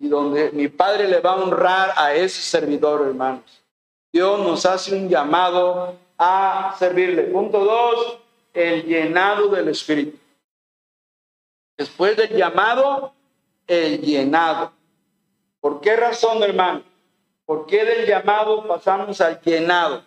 [0.00, 3.62] y donde mi Padre le va a honrar a ese servidor, hermanos.
[4.10, 7.24] Dios nos hace un llamado a servirle.
[7.24, 8.18] Punto dos,
[8.54, 10.16] el llenado del Espíritu.
[11.76, 13.12] Después del llamado,
[13.66, 14.72] el llenado.
[15.60, 16.82] ¿Por qué razón, hermano?
[17.44, 20.02] ¿Por qué del llamado pasamos al llenado?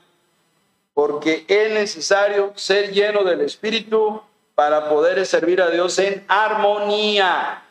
[1.00, 4.22] Porque es necesario ser lleno del Espíritu
[4.54, 7.64] para poder servir a Dios en armonía.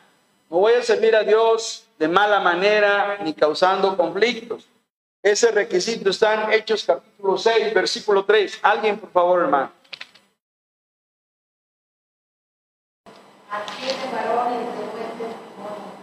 [0.49, 4.67] No voy a servir a Dios de mala manera ni causando conflictos.
[5.21, 8.61] Ese requisito está en Hechos capítulo 6, versículo 3.
[8.63, 9.71] Alguien, por favor, hermano.
[13.51, 15.93] Así es, varones de buen testimonio,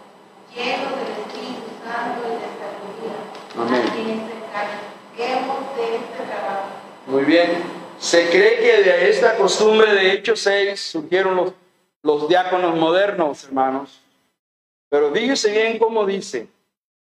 [0.55, 3.19] llenos del Espíritu Santo y de sabiduría.
[3.59, 4.37] Amén.
[5.19, 6.87] Hemos de este trabajo
[7.17, 7.51] muy bien.
[7.99, 11.53] Se cree que de esta costumbre de Hechos 6 surgieron los,
[12.03, 14.03] los diáconos modernos, hermanos.
[14.91, 16.47] Pero fíjese bien cómo dice.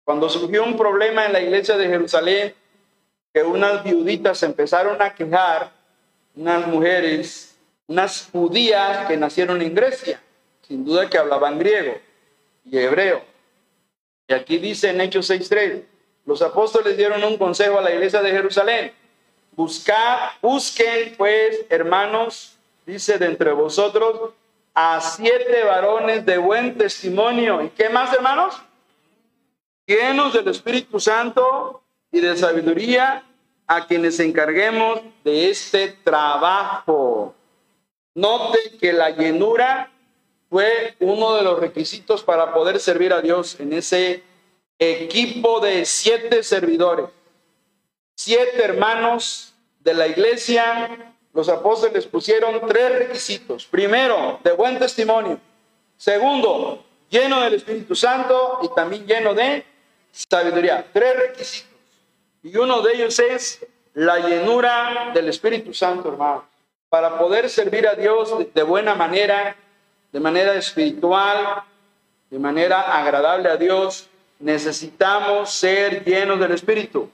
[0.04, 2.52] Cuando surgió un problema en la iglesia de Jerusalén,
[3.32, 5.70] que unas viuditas empezaron a quejar,
[6.34, 10.20] unas mujeres, unas judías que nacieron en Grecia,
[10.66, 11.96] sin duda que hablaban griego
[12.64, 13.22] y hebreo.
[14.26, 15.84] Y aquí dice en Hechos 6.3,
[16.26, 19.01] los apóstoles dieron un consejo a la iglesia de Jerusalén
[19.54, 24.30] Buscad, busquen pues, hermanos, dice de entre vosotros,
[24.74, 27.62] a siete varones de buen testimonio.
[27.62, 28.54] ¿Y qué más, hermanos?
[29.86, 33.24] Llenos del Espíritu Santo y de sabiduría,
[33.66, 37.34] a quienes encarguemos de este trabajo.
[38.14, 39.90] Note que la llenura
[40.48, 44.22] fue uno de los requisitos para poder servir a Dios en ese
[44.78, 47.06] equipo de siete servidores
[48.22, 53.66] siete hermanos de la iglesia, los apóstoles pusieron tres requisitos.
[53.66, 55.40] Primero, de buen testimonio.
[55.96, 59.64] Segundo, lleno del Espíritu Santo y también lleno de
[60.12, 60.86] sabiduría.
[60.92, 61.72] Tres requisitos.
[62.44, 66.44] Y uno de ellos es la llenura del Espíritu Santo, hermano.
[66.88, 69.56] Para poder servir a Dios de buena manera,
[70.12, 71.64] de manera espiritual,
[72.30, 74.08] de manera agradable a Dios,
[74.38, 77.10] necesitamos ser llenos del Espíritu.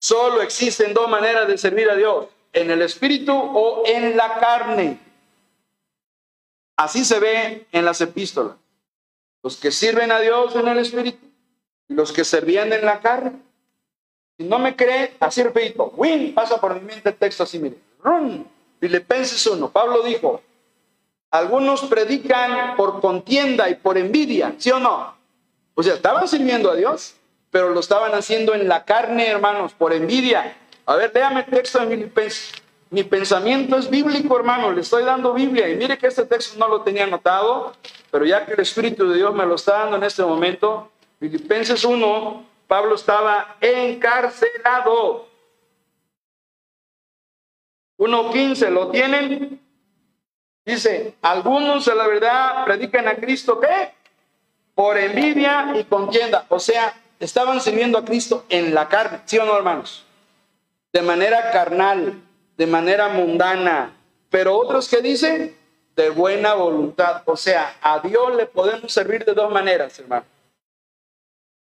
[0.00, 4.98] Solo existen dos maneras de servir a Dios, en el espíritu o en la carne.
[6.76, 8.56] Así se ve en las epístolas.
[9.42, 11.26] Los que sirven a Dios en el espíritu
[11.86, 13.32] y los que servían en la carne.
[14.38, 15.92] Si no me cree, así repito.
[15.94, 17.76] Win, pasa por mi mente el texto así, mire.
[18.02, 18.46] Run,
[18.80, 19.70] Filipenses 1.
[19.70, 20.40] Pablo dijo,
[21.30, 25.14] algunos predican por contienda y por envidia, ¿sí o no?
[25.74, 27.14] O sea, estaban sirviendo a Dios,
[27.50, 30.56] pero lo estaban haciendo en la carne, hermanos, por envidia.
[30.86, 32.52] A ver, déjame el texto de Filipenses.
[32.90, 35.68] mi pensamiento es bíblico, hermano, le estoy dando Biblia.
[35.68, 37.72] Y mire que este texto no lo tenía anotado,
[38.10, 41.84] pero ya que el Espíritu de Dios me lo está dando en este momento, Filipenses
[41.84, 45.28] 1, Pablo estaba encarcelado.
[47.98, 49.60] 1.15, ¿lo tienen?
[50.64, 53.92] Dice, algunos a la verdad predican a Cristo, ¿qué?
[54.74, 56.46] Por envidia y contienda.
[56.48, 60.04] O sea, estaban sirviendo a Cristo en la carne, ¿sí o no, hermanos?
[60.92, 62.20] De manera carnal,
[62.56, 63.96] de manera mundana.
[64.30, 65.56] Pero otros que dicen,
[65.96, 67.22] de buena voluntad.
[67.26, 70.24] O sea, a Dios le podemos servir de dos maneras, hermano.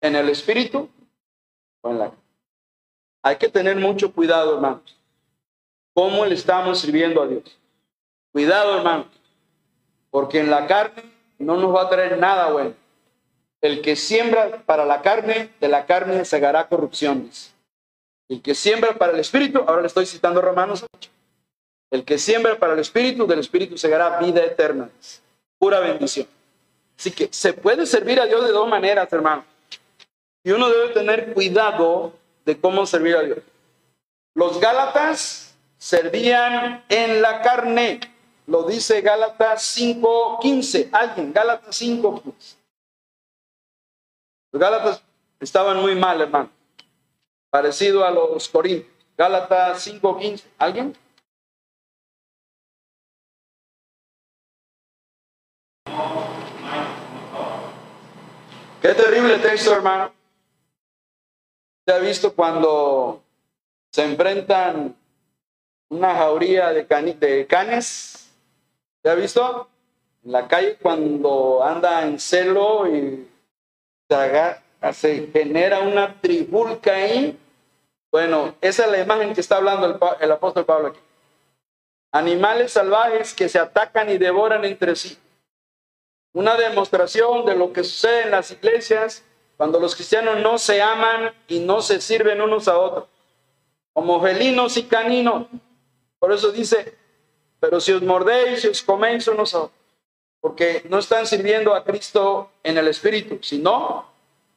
[0.02, 0.90] En el espíritu
[1.82, 2.24] o en la carne.
[3.22, 4.98] Hay que tener mucho cuidado, hermanos.
[5.94, 7.58] ¿Cómo le estamos sirviendo a Dios?
[8.32, 9.06] Cuidado, hermano,
[10.10, 11.04] porque en la carne
[11.38, 12.74] no nos va a traer nada bueno.
[13.62, 17.30] El que siembra para la carne, de la carne segará corrupción.
[18.30, 21.10] El que siembra para el espíritu, ahora le estoy citando Romanos 8.
[21.92, 24.90] El que siembra para el espíritu, del espíritu segará vida eterna.
[25.58, 26.28] Pura bendición.
[26.98, 29.44] Así que se puede servir a Dios de dos maneras, hermano.
[30.44, 32.14] Y uno debe tener cuidado
[32.46, 33.40] de cómo servir a Dios.
[34.36, 38.00] Los Gálatas servían en la carne.
[38.46, 40.90] Lo dice Gálatas 5.15.
[40.92, 42.59] Alguien, Gálatas 5.15.
[44.52, 45.04] Los Gálatas
[45.40, 46.50] estaban muy mal, hermano.
[47.52, 48.92] Parecido a los Corintios.
[49.18, 50.44] Gálatas 5.15.
[50.58, 50.96] ¿Alguien?
[58.82, 60.12] Qué terrible texto, hermano.
[61.86, 63.22] ¿Se ha visto cuando
[63.92, 64.96] se enfrentan
[65.90, 68.32] una jauría de, de canes?
[69.04, 69.68] ¿Se ha visto?
[70.24, 73.28] En la calle cuando anda en celo y
[74.94, 77.38] se genera una tribulca ahí.
[78.12, 81.00] Bueno, esa es la imagen que está hablando el, apóstol Pablo aquí.
[82.12, 85.18] Animales salvajes que se atacan y devoran entre sí.
[86.34, 89.24] Una demostración de lo que sucede en las iglesias
[89.58, 93.08] cuando los cristianos no se aman y no se sirven unos a otros,
[93.94, 95.48] como felinos y caninos.
[96.18, 96.98] Por eso dice,
[97.60, 99.79] pero si os mordéis y os coméis unos a otros,
[100.42, 104.06] porque no están sirviendo a Cristo en el Espíritu, sino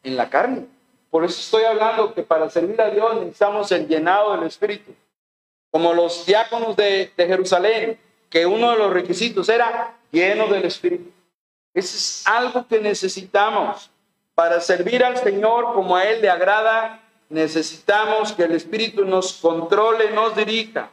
[0.03, 0.67] en la carne.
[1.11, 4.93] Por eso estoy hablando que para servir a Dios necesitamos el llenado del Espíritu.
[5.71, 7.99] Como los diáconos de, de Jerusalén,
[8.31, 11.11] que uno de los requisitos era lleno del Espíritu.
[11.75, 13.91] Eso es algo que necesitamos.
[14.35, 20.11] Para servir al Señor como a Él le agrada, necesitamos que el Espíritu nos controle,
[20.13, 20.91] nos dirija.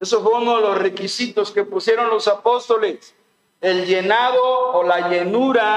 [0.00, 3.14] Eso fue uno de los requisitos que pusieron los apóstoles.
[3.62, 5.76] El llenado o la llenura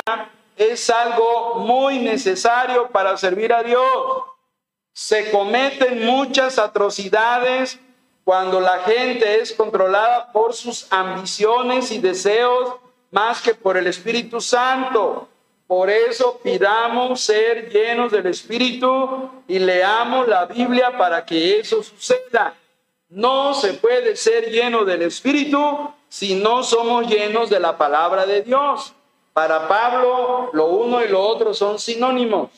[0.58, 3.84] es algo muy necesario para servir a Dios.
[4.92, 7.80] Se cometen muchas atrocidades
[8.24, 12.74] cuando la gente es controlada por sus ambiciones y deseos
[13.12, 15.28] más que por el Espíritu Santo.
[15.68, 22.56] Por eso pidamos ser llenos del Espíritu y leamos la Biblia para que eso suceda.
[23.10, 28.42] No se puede ser lleno del Espíritu si no somos llenos de la palabra de
[28.42, 28.94] Dios.
[29.34, 32.52] Para Pablo, lo uno y lo otro son sinónimos.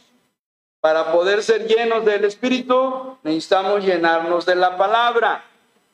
[0.80, 5.43] Para poder ser llenos del Espíritu, necesitamos llenarnos de la palabra.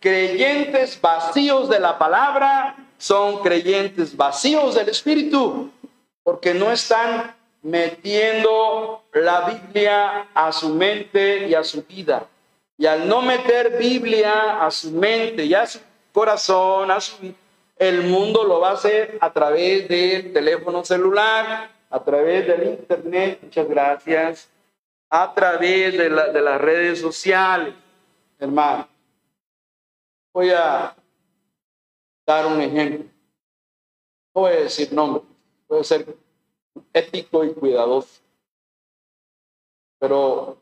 [0.02, 5.72] Creyentes vacíos de la palabra son creyentes vacíos del Espíritu,
[6.22, 12.28] porque no están metiendo la Biblia a su mente y a su vida.
[12.78, 15.80] Y al no meter Biblia a su mente y a su
[16.12, 17.16] corazón, a su
[17.78, 23.40] el mundo lo va a hacer a través del teléfono celular, a través del internet,
[23.42, 24.50] muchas gracias,
[25.10, 27.74] a través de, de las redes sociales,
[28.40, 28.88] hermano.
[30.34, 30.96] Voy a
[32.26, 33.06] dar un ejemplo.
[34.34, 35.22] No voy a decir nombre,
[35.68, 36.18] puede ser
[36.94, 38.22] ético y cuidadoso.
[40.00, 40.58] Pero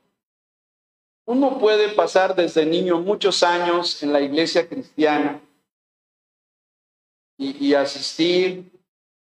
[1.25, 5.39] uno puede pasar desde niño muchos años en la iglesia cristiana
[7.41, 8.71] y, asistir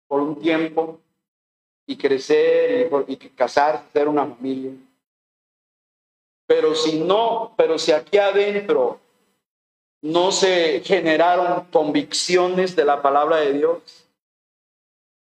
[0.08, 0.98] por un tiempo
[1.86, 4.72] y crecer y, y casarse, ser una familia.
[6.46, 8.98] Pero si no, pero si aquí adentro
[10.02, 14.08] no se generaron convicciones de la palabra de Dios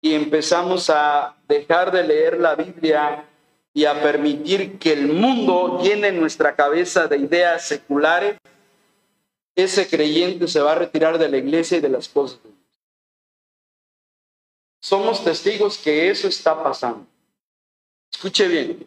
[0.01, 3.25] y empezamos a dejar de leer la Biblia
[3.73, 8.37] y a permitir que el mundo llene nuestra cabeza de ideas seculares,
[9.55, 12.54] ese creyente se va a retirar de la iglesia y de las cosas de.
[14.85, 17.07] Somos testigos que eso está pasando.
[18.13, 18.85] Escuche bien,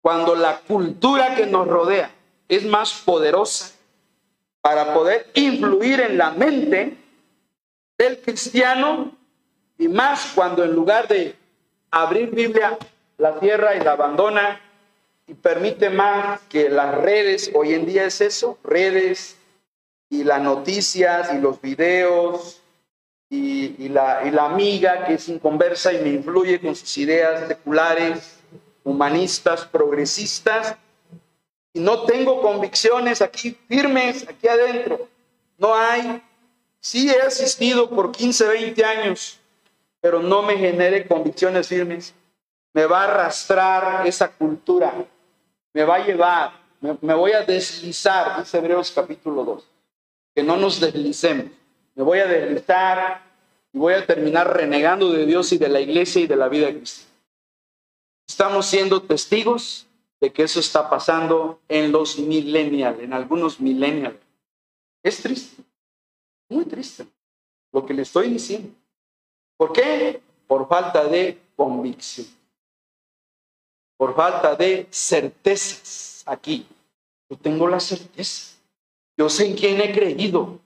[0.00, 2.10] cuando la cultura que nos rodea
[2.48, 3.72] es más poderosa
[4.60, 6.96] para poder influir en la mente
[7.96, 9.16] del cristiano
[9.78, 11.36] y más cuando en lugar de
[11.92, 12.76] abrir Biblia,
[13.16, 14.60] la tierra y la abandona
[15.28, 19.36] y permite más que las redes, hoy en día es eso, redes
[20.10, 22.60] y las noticias y los videos
[23.28, 28.38] y, la, y la amiga que es inconversa y me influye con sus ideas seculares,
[28.84, 30.76] humanistas, progresistas,
[31.72, 35.08] y no tengo convicciones aquí firmes, aquí adentro.
[35.58, 36.22] No hay.
[36.80, 39.40] Sí he asistido por 15, 20 años,
[40.00, 42.14] pero no me genere convicciones firmes.
[42.72, 44.92] Me va a arrastrar esa cultura,
[45.72, 49.70] me va a llevar, me, me voy a deslizar, dice Hebreos capítulo 2,
[50.34, 51.50] que no nos deslicemos.
[51.96, 53.22] Me voy a deslizar
[53.72, 56.70] y voy a terminar renegando de Dios y de la iglesia y de la vida
[56.70, 57.10] cristiana.
[58.28, 59.86] Estamos siendo testigos
[60.20, 64.18] de que eso está pasando en los millennials, en algunos millennials.
[65.02, 65.62] Es triste,
[66.50, 67.06] muy triste
[67.72, 68.74] lo que le estoy diciendo.
[69.56, 70.20] ¿Por qué?
[70.46, 72.26] Por falta de convicción,
[73.96, 76.66] por falta de certezas aquí.
[77.30, 78.54] Yo tengo la certeza.
[79.16, 80.60] Yo sé en quién he creído.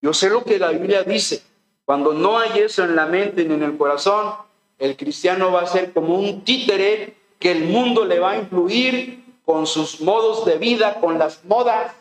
[0.00, 1.42] Yo sé lo que la Biblia dice.
[1.84, 4.34] Cuando no hay eso en la mente ni en el corazón,
[4.78, 9.24] el cristiano va a ser como un títere que el mundo le va a influir
[9.44, 11.94] con sus modos de vida, con las modas,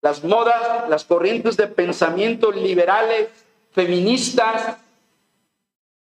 [0.00, 3.28] las modas, las corrientes de pensamiento liberales,
[3.72, 4.76] feministas,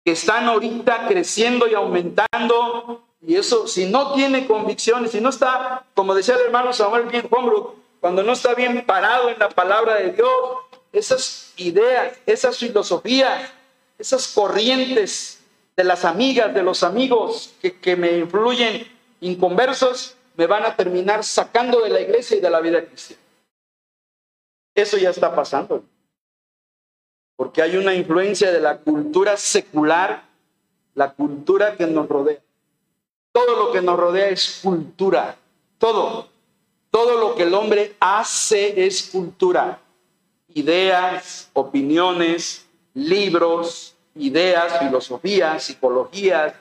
[0.05, 3.03] que están ahorita creciendo y aumentando.
[3.27, 7.29] Y eso, si no tiene convicciones, si no está, como decía el hermano Samuel bien
[8.07, 10.31] cuando no está bien parado en la palabra de Dios,
[10.93, 13.51] esas ideas, esas filosofías,
[13.99, 15.41] esas corrientes
[15.77, 18.87] de las amigas, de los amigos que, me influyen
[19.21, 23.21] inconversos, me van a terminar sacando de la iglesia y de la vida cristiana.
[24.73, 25.83] Eso ya está pasando.
[27.35, 30.23] Porque hay una influencia de la cultura secular,
[30.95, 32.39] la cultura que nos rodea.
[33.33, 35.35] Todo lo que nos rodea es cultura.
[35.79, 36.36] Todo.
[36.97, 39.83] Todo lo que el hombre hace es cultura
[40.55, 46.55] ideas, opiniones, libros, ideas, filosofías, psicologías,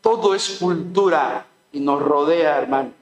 [0.00, 2.94] todo es cultura y nos rodea, hermanos.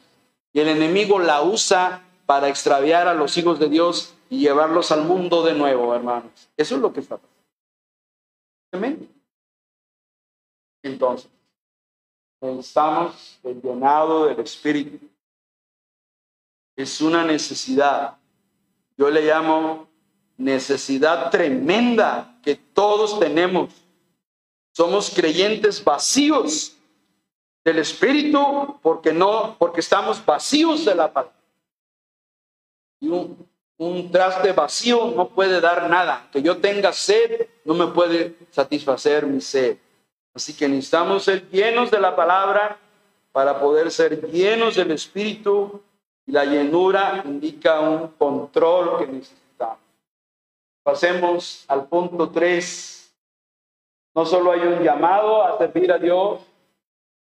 [0.52, 5.04] Y el enemigo la usa para extraviar a los hijos de Dios y llevarlos al
[5.04, 6.48] mundo de nuevo, hermanos.
[6.56, 7.38] Eso es lo que está pasando.
[8.72, 9.08] Amén.
[10.82, 11.30] Entonces,
[12.40, 14.98] necesitamos el llenado del Espíritu.
[16.80, 18.16] Es una necesidad.
[18.96, 19.86] Yo le llamo
[20.38, 23.70] necesidad tremenda que todos tenemos.
[24.72, 26.74] Somos creyentes vacíos
[27.62, 31.36] del Espíritu porque no, porque estamos vacíos de la palabra.
[33.00, 36.30] Y un, un traste vacío no puede dar nada.
[36.32, 39.76] Que yo tenga sed no me puede satisfacer mi sed.
[40.32, 42.78] Así que necesitamos ser llenos de la palabra
[43.32, 45.82] para poder ser llenos del Espíritu
[46.26, 49.78] la llenura indica un control que necesitamos.
[50.82, 53.12] Pasemos al punto 3.
[54.14, 56.40] No solo hay un llamado a servir a Dios,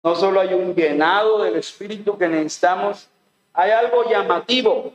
[0.02, 3.08] no solo hay un llenado del Espíritu que necesitamos,
[3.52, 4.92] hay algo llamativo,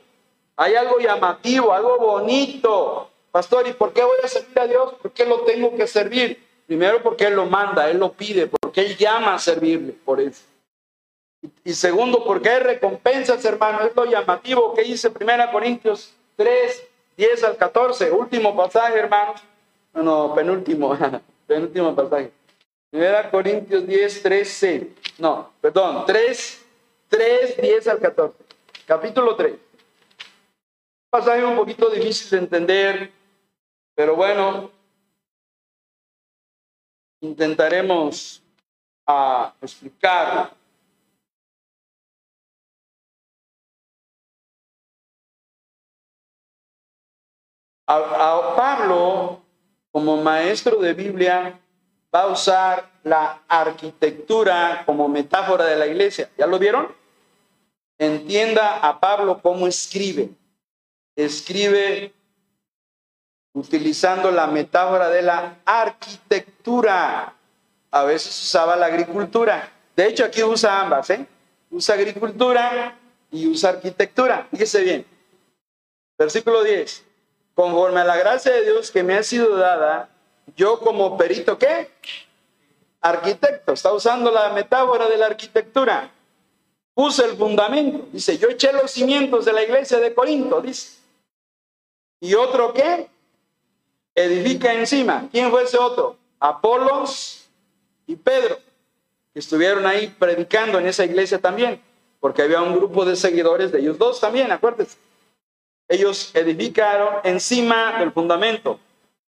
[0.58, 3.10] hay algo llamativo, algo bonito.
[3.32, 4.94] Pastor, ¿y por qué voy a servir a Dios?
[5.02, 6.44] ¿Por qué lo tengo que servir?
[6.68, 10.44] Primero porque Él lo manda, Él lo pide, porque Él llama a servirle, por eso.
[11.64, 17.44] Y segundo, porque hay recompensas, hermano, es lo llamativo que dice 1 Corintios 3, 10
[17.44, 19.42] al 14, último pasaje, hermanos.
[19.94, 20.98] No, penúltimo,
[21.48, 22.32] penúltimo pasaje.
[22.90, 24.94] Primera Corintios 10, 13.
[25.20, 26.66] No, perdón, 3,
[27.08, 28.38] 3, 10 al 14.
[28.86, 29.54] Capítulo 3.
[31.10, 33.12] Pasaje un poquito difícil de entender,
[33.96, 34.72] pero bueno,
[37.22, 38.42] intentaremos
[39.08, 40.52] a explicar
[47.92, 49.42] A, Pablo,
[49.92, 51.60] como maestro de Biblia,
[52.14, 56.30] va a usar la arquitectura como metáfora de la iglesia.
[56.38, 56.94] ¿Ya lo vieron?
[57.98, 60.30] Entienda a Pablo cómo escribe.
[61.16, 62.14] Escribe
[63.54, 67.34] utilizando la metáfora de la arquitectura.
[67.90, 69.68] A veces usaba la agricultura.
[69.96, 71.26] De hecho, aquí usa ambas, ¿eh?
[71.72, 72.96] Usa agricultura
[73.32, 74.48] y usa arquitectura.
[74.52, 75.06] Fíjese bien.
[76.20, 77.09] Versículo 10
[77.60, 80.08] conforme a la gracia de Dios que me ha sido dada,
[80.56, 81.90] yo como perito, ¿qué?
[83.02, 86.10] Arquitecto, está usando la metáfora de la arquitectura.
[86.94, 91.02] Puse el fundamento, dice, yo eché los cimientos de la iglesia de Corinto, dice.
[92.22, 93.10] y otro qué?
[94.16, 95.28] Edifica encima.
[95.30, 96.16] ¿Quién fue ese otro?
[96.40, 97.50] Apolos
[98.08, 98.58] y Pedro,
[99.34, 101.82] que estuvieron ahí predicando en esa iglesia también,
[102.22, 105.09] porque había un grupo de seguidores de ellos dos también, acuérdense.
[105.90, 108.80] Ellos edificaron encima del fundamento,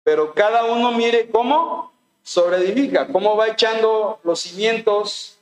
[0.03, 1.91] pero cada uno mire cómo
[2.23, 5.37] sobreedifica, cómo va echando los cimientos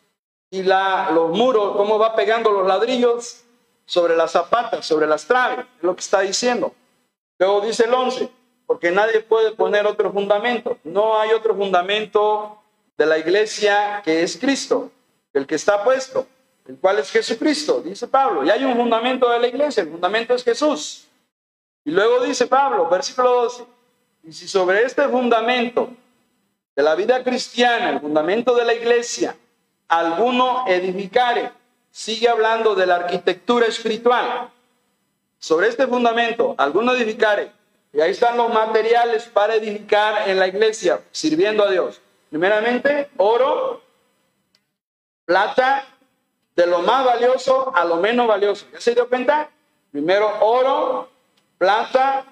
[0.49, 3.43] y la, los muros, cómo va pegando los ladrillos
[3.85, 6.73] sobre las zapatas, sobre las traves, es lo que está diciendo.
[7.37, 8.29] Luego dice el 11,
[8.65, 10.77] porque nadie puede poner otro fundamento.
[10.83, 12.57] No hay otro fundamento
[12.97, 14.91] de la iglesia que es Cristo,
[15.33, 16.25] el que está puesto,
[16.67, 18.43] el cual es Jesucristo, dice Pablo.
[18.43, 21.07] Y hay un fundamento de la iglesia, el fundamento es Jesús.
[21.85, 23.65] Y luego dice Pablo, versículo 12,
[24.23, 25.89] y si sobre este fundamento
[26.75, 29.35] de la vida cristiana, el fundamento de la iglesia,
[29.89, 31.51] alguno edificare,
[31.91, 34.49] sigue hablando de la arquitectura espiritual.
[35.37, 37.51] Sobre este fundamento, alguno edificare,
[37.91, 42.01] y ahí están los materiales para edificar en la iglesia, sirviendo a Dios.
[42.29, 43.83] Primeramente, oro,
[45.25, 45.85] plata,
[46.55, 48.65] de lo más valioso a lo menos valioso.
[48.71, 49.49] ¿Ya se dio cuenta?
[49.91, 51.09] Primero oro,
[51.57, 52.25] plata,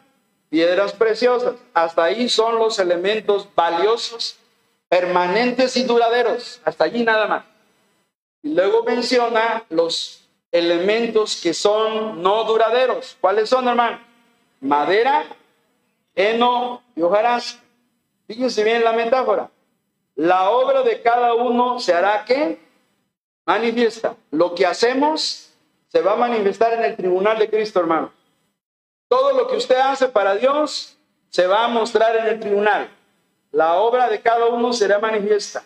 [0.50, 1.56] piedras preciosas.
[1.74, 4.38] Hasta ahí son los elementos valiosos,
[4.90, 6.62] permanentes y duraderos.
[6.66, 7.46] Hasta allí nada más.
[8.44, 13.18] Y luego menciona los elementos que son no duraderos.
[13.22, 14.00] ¿Cuáles son, hermano?
[14.60, 15.26] Madera,
[16.16, 17.62] heno y hojarasca.
[18.28, 19.50] Fíjense bien la metáfora.
[20.16, 22.60] La obra de cada uno se hará que
[23.46, 24.16] manifiesta.
[24.32, 25.52] Lo que hacemos
[25.88, 28.12] se va a manifestar en el tribunal de Cristo, hermano.
[29.08, 30.98] Todo lo que usted hace para Dios
[31.30, 32.90] se va a mostrar en el tribunal.
[33.52, 35.64] La obra de cada uno será manifiesta.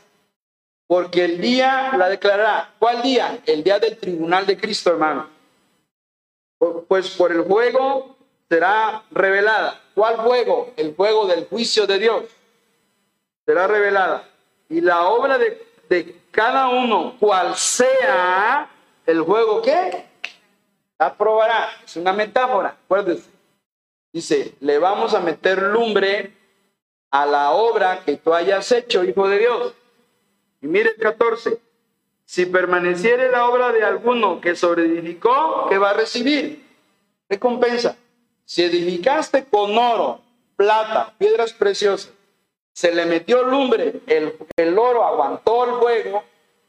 [0.87, 2.73] Porque el día la declarará.
[2.79, 3.39] ¿Cuál día?
[3.45, 5.29] El día del tribunal de Cristo, hermano.
[6.87, 8.15] Pues por el juego
[8.49, 9.81] será revelada.
[9.93, 10.73] ¿Cuál juego?
[10.77, 12.23] El juego del juicio de Dios.
[13.45, 14.27] Será revelada.
[14.69, 18.69] Y la obra de, de cada uno, cual sea
[19.05, 20.05] el juego que
[20.97, 21.69] aprobará.
[21.85, 23.29] Es una metáfora, acuérdense.
[24.11, 26.33] Dice, le vamos a meter lumbre
[27.09, 29.73] a la obra que tú hayas hecho, hijo de Dios.
[30.61, 31.57] Y mire el 14.
[32.25, 36.65] Si permaneciere la obra de alguno que sobreedificó, ¿qué va a recibir?
[37.29, 37.95] Recompensa.
[38.43, 40.21] Si edificaste con oro,
[40.57, 42.11] plata, piedras preciosas,
[42.75, 46.25] se le metió lumbre, el, el oro aguantó el fuego,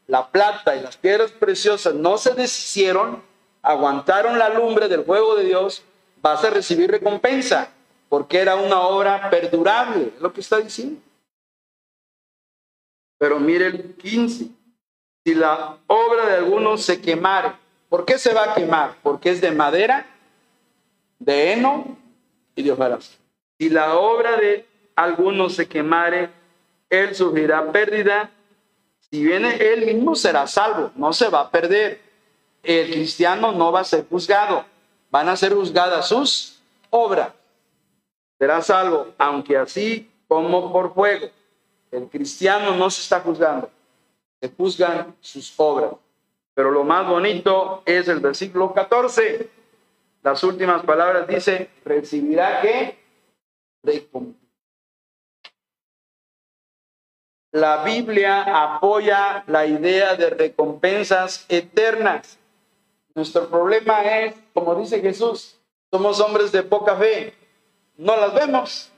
[0.07, 3.24] la plata y las piedras preciosas no se deshicieron,
[3.61, 5.82] aguantaron la lumbre del fuego de Dios,
[6.22, 7.70] vas a recibir recompensa,
[8.09, 11.00] porque era una obra perdurable, lo que está diciendo.
[13.18, 14.46] Pero mire el 15,
[15.24, 17.52] si la obra de alguno se quemare,
[17.88, 18.94] ¿por qué se va a quemar?
[19.02, 20.07] Porque es de madera,
[21.18, 21.98] de heno
[22.54, 23.16] y de hojarasca.
[23.59, 24.66] Si la obra de
[24.97, 26.30] alguno se quemare,
[26.90, 28.30] él sufrirá pérdida.
[29.11, 32.01] Si viene él mismo será salvo, no se va a perder.
[32.62, 34.64] El cristiano no va a ser juzgado
[35.11, 37.32] van a ser juzgadas sus obras.
[38.38, 41.28] Será salvo, aunque así como por fuego.
[41.90, 43.70] El cristiano no se está juzgando,
[44.40, 45.92] se juzgan sus obras.
[46.55, 49.49] Pero lo más bonito es el versículo 14.
[50.22, 52.99] Las últimas palabras dice, recibirá que
[57.57, 62.38] La Biblia apoya la idea de recompensas eternas.
[63.14, 65.57] Nuestro problema es, como dice Jesús,
[65.90, 67.32] somos hombres de poca fe.
[67.96, 68.92] No las vemos.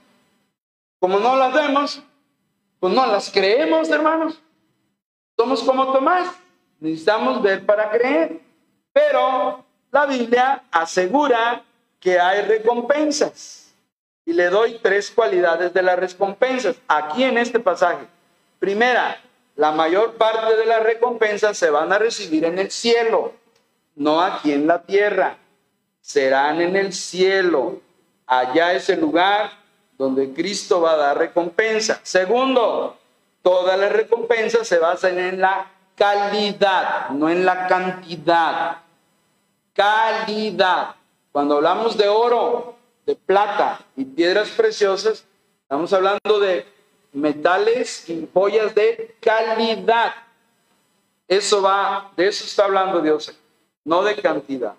[0.98, 2.02] Como no las vemos,
[2.80, 4.42] pues no las creemos, hermanos.
[5.36, 6.28] Somos como Tomás.
[6.80, 8.40] Necesitamos ver para creer.
[8.92, 11.62] Pero la Biblia asegura
[12.00, 13.72] que hay recompensas.
[14.24, 18.17] Y le doy tres cualidades de las recompensas aquí en este pasaje.
[18.58, 19.20] Primera,
[19.56, 23.34] la mayor parte de las recompensas se van a recibir en el cielo
[23.98, 25.36] no aquí en la tierra,
[26.00, 27.80] serán en el cielo.
[28.26, 29.50] Allá es el lugar
[29.98, 32.00] donde Cristo va a dar recompensa.
[32.02, 32.96] Segundo,
[33.42, 38.78] todas las recompensas se basan en la calidad, no en la cantidad.
[39.72, 40.94] Calidad.
[41.32, 45.24] Cuando hablamos de oro, de plata y piedras preciosas,
[45.62, 46.66] estamos hablando de
[47.12, 50.14] metales y joyas de calidad.
[51.26, 53.32] Eso va, de eso está hablando Dios
[53.88, 54.74] no de cantidad.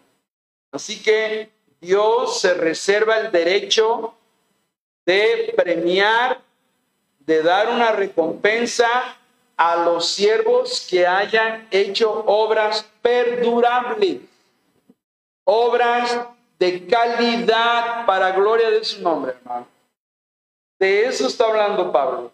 [0.72, 1.50] Así que
[1.82, 4.14] Dios se reserva el derecho
[5.06, 6.40] de premiar,
[7.20, 9.18] de dar una recompensa
[9.58, 14.20] a los siervos que hayan hecho obras perdurables,
[15.44, 16.28] obras
[16.60, 19.68] de calidad para gloria de su nombre, hermano.
[20.80, 22.32] De eso está hablando Pablo.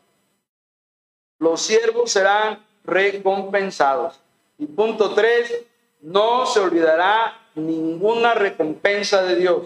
[1.40, 4.20] Los siervos serán recompensados.
[4.58, 5.54] Y punto tres,
[6.02, 9.64] no se olvidará ninguna recompensa de Dios.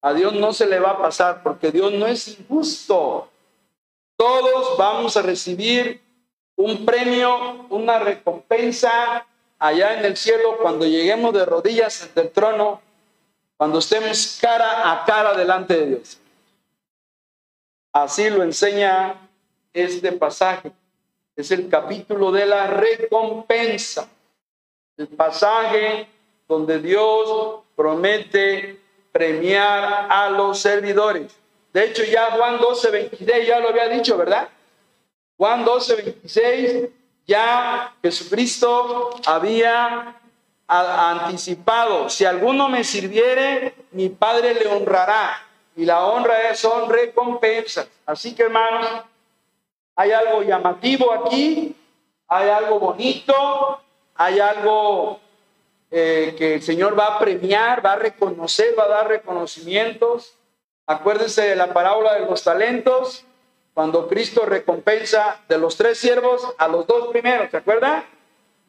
[0.00, 3.28] A Dios no se le va a pasar porque Dios no es injusto.
[4.16, 6.02] Todos vamos a recibir
[6.56, 9.26] un premio, una recompensa
[9.58, 12.80] allá en el cielo cuando lleguemos de rodillas ante el trono,
[13.56, 16.18] cuando estemos cara a cara delante de Dios.
[17.94, 19.14] Así lo enseña
[19.72, 20.72] este pasaje.
[21.36, 24.08] Es el capítulo de la recompensa.
[24.96, 26.08] El pasaje
[26.48, 28.80] donde Dios promete
[29.12, 31.36] premiar a los servidores.
[31.72, 34.48] De hecho, ya Juan 12, 26 ya lo había dicho, ¿verdad?
[35.36, 36.88] Juan 12, 26,
[37.28, 40.20] ya Jesucristo había
[40.66, 45.46] anticipado, si alguno me sirviere, mi Padre le honrará.
[45.76, 47.88] Y la honra son recompensas.
[48.06, 49.02] Así que hermanos,
[49.96, 51.74] hay algo llamativo aquí,
[52.28, 53.80] hay algo bonito,
[54.14, 55.20] hay algo
[55.90, 60.34] eh, que el Señor va a premiar, va a reconocer, va a dar reconocimientos.
[60.86, 63.24] Acuérdense de la parábola de los talentos,
[63.72, 68.04] cuando Cristo recompensa de los tres siervos a los dos primeros, ¿se acuerda?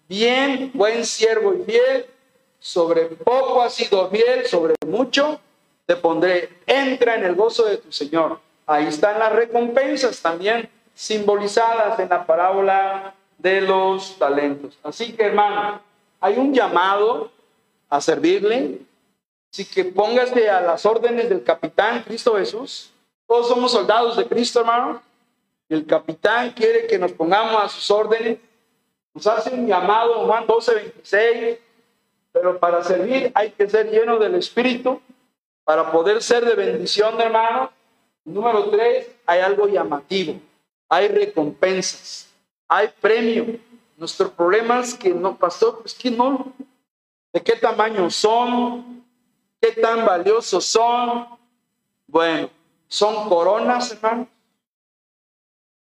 [0.08, 2.06] Bien, buen siervo y fiel,
[2.60, 5.40] sobre poco has sido fiel, sobre mucho
[5.86, 6.50] te pondré.
[6.66, 8.40] Entra en el gozo de tu Señor.
[8.66, 14.78] Ahí están las recompensas también simbolizadas en la parábola de los talentos.
[14.82, 15.82] Así que, hermano,
[16.20, 17.32] hay un llamado
[17.90, 18.80] a servirle.
[19.52, 22.92] Así que póngase a las órdenes del capitán Cristo Jesús.
[23.28, 25.02] Todos somos soldados de Cristo, hermano.
[25.70, 28.40] El capitán quiere que nos pongamos a sus órdenes.
[29.14, 31.58] Nos hace un llamado Juan 12, 26.
[32.32, 35.02] Pero para servir hay que ser lleno del Espíritu.
[35.66, 37.72] Para poder ser de bendición, hermano.
[38.24, 40.40] Número tres, hay algo llamativo.
[40.88, 42.30] Hay recompensas.
[42.68, 43.60] Hay premio.
[43.98, 46.54] Nuestro problema es que no, pastor, pues que no.
[47.34, 49.04] ¿De qué tamaño son?
[49.60, 51.28] ¿Qué tan valiosos son?
[52.06, 52.50] Bueno,
[52.88, 54.28] son coronas, hermano.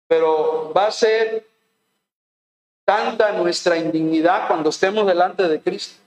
[0.08, 1.46] Pero va a ser
[2.84, 6.02] tanta nuestra indignidad cuando estemos delante de Cristo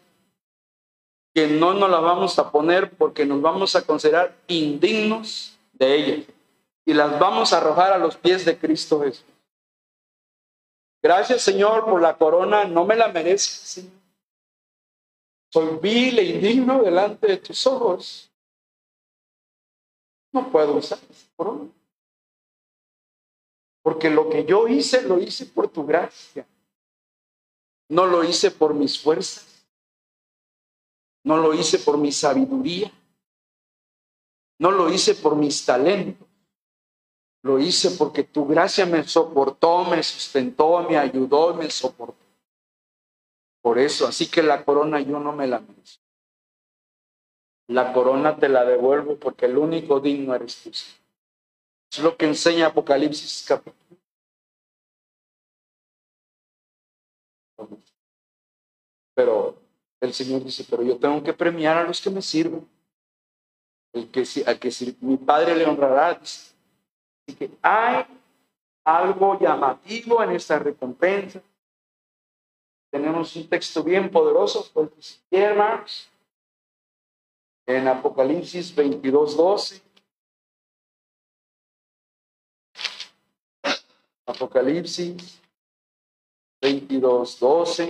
[1.33, 6.23] que no nos la vamos a poner porque nos vamos a considerar indignos de ella
[6.85, 9.25] y las vamos a arrojar a los pies de Cristo Jesús.
[11.01, 14.01] Gracias Señor por la corona, no me la mereces, Señor.
[15.51, 18.31] Soy vil e indigno delante de tus ojos.
[20.31, 21.69] No puedo usar esa corona.
[23.83, 26.47] Porque lo que yo hice, lo hice por tu gracia.
[27.89, 29.50] No lo hice por mis fuerzas.
[31.23, 32.91] No lo hice por mi sabiduría.
[34.59, 36.27] No lo hice por mis talentos.
[37.43, 42.21] Lo hice porque tu gracia me soportó, me sustentó, me ayudó, me soportó.
[43.61, 46.03] Por eso, así que la corona yo no me la merezco.
[47.67, 50.69] La corona te la devuelvo porque el único digno eres tú.
[50.69, 53.75] Es lo que enseña Apocalipsis capítulo.
[59.13, 59.60] Pero
[60.01, 62.67] el Señor dice, pero yo tengo que premiar a los que me sirven.
[63.93, 64.71] El que, al que
[65.01, 66.19] mi Padre le honrará.
[66.19, 68.05] Así que hay
[68.83, 71.41] algo llamativo en esta recompensa.
[72.89, 76.09] Tenemos un texto bien poderoso, pues, hermanos,
[77.65, 79.81] en Apocalipsis 22, 12.
[84.25, 85.39] Apocalipsis
[86.59, 87.89] 22, 12.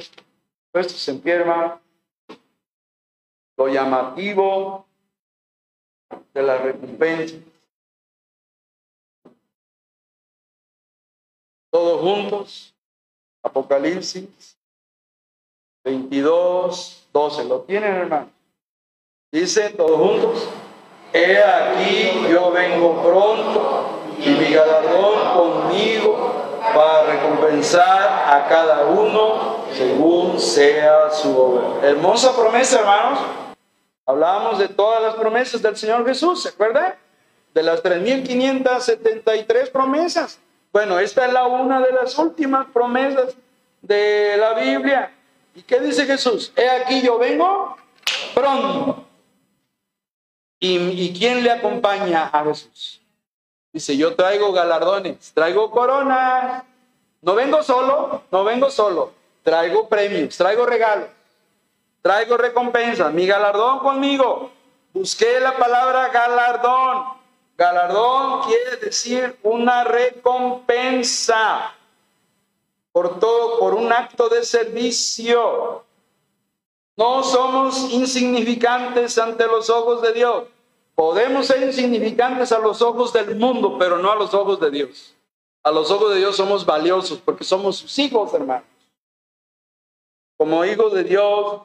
[0.72, 1.44] Puestos en pie,
[3.62, 4.88] lo llamativo
[6.34, 7.36] de la recompensa.
[11.72, 12.76] Todos juntos,
[13.44, 14.58] Apocalipsis
[15.84, 17.46] 22, 12.
[17.46, 18.30] ¿Lo tienen, hermano?
[19.32, 20.50] Dice todos juntos,
[21.14, 30.40] he aquí yo vengo pronto y mi galardón conmigo para recompensar a cada uno según
[30.40, 31.88] sea su obra.
[31.88, 33.20] Hermosa promesa, hermanos.
[34.06, 36.96] Hablábamos de todas las promesas del Señor Jesús, ¿se acuerdan?
[37.54, 40.40] De las 3.573 promesas.
[40.72, 43.36] Bueno, esta es la una de las últimas promesas
[43.82, 45.14] de la Biblia.
[45.54, 46.54] ¿Y qué dice Jesús?
[46.56, 47.76] He aquí yo vengo
[48.34, 49.06] pronto.
[50.60, 53.02] ¿Y, ¿Y quién le acompaña a Jesús?
[53.74, 56.64] Dice, yo traigo galardones, traigo coronas.
[57.22, 59.14] No vengo solo, no vengo solo.
[59.44, 61.08] Traigo premios, traigo regalos.
[62.02, 64.52] Traigo recompensa, mi galardón conmigo.
[64.94, 67.22] busqué la palabra galardón.
[67.58, 71.74] Galardón quiere decir una recompensa
[72.92, 75.84] por todo, por un acto de servicio.
[76.98, 80.44] No somos insignificantes ante los ojos de Dios.
[80.96, 85.16] Podemos ser insignificantes a los ojos del mundo, pero no a los ojos de Dios.
[85.64, 88.66] A los ojos de Dios somos valiosos porque somos sus hijos, hermanos.
[90.38, 91.62] Como hijos de Dios,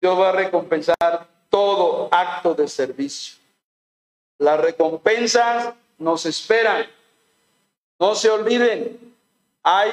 [0.00, 3.36] Dios va a recompensar todo acto de servicio.
[4.38, 6.86] Las recompensas nos esperan.
[7.98, 9.14] No se olviden,
[9.62, 9.90] hay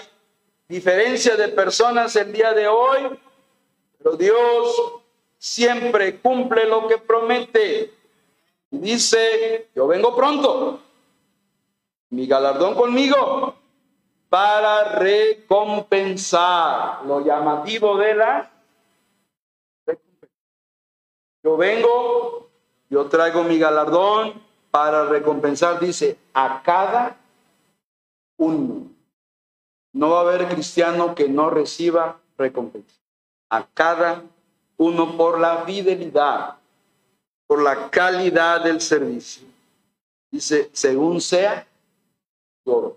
[0.67, 3.19] diferencia de personas el día de hoy,
[3.97, 4.93] pero Dios
[5.37, 7.93] siempre cumple lo que promete.
[8.69, 10.79] Dice, yo vengo pronto,
[12.09, 13.55] mi galardón conmigo,
[14.29, 18.52] para recompensar lo llamativo de la.
[21.43, 22.47] Yo vengo,
[22.89, 24.41] yo traigo mi galardón
[24.71, 27.17] para recompensar, dice, a cada
[28.37, 28.87] uno.
[29.93, 32.95] No va a haber cristiano que no reciba recompensa.
[33.49, 34.23] A cada
[34.77, 36.55] uno por la fidelidad,
[37.45, 39.47] por la calidad del servicio.
[40.31, 41.67] Dice, según sea
[42.63, 42.95] su obra.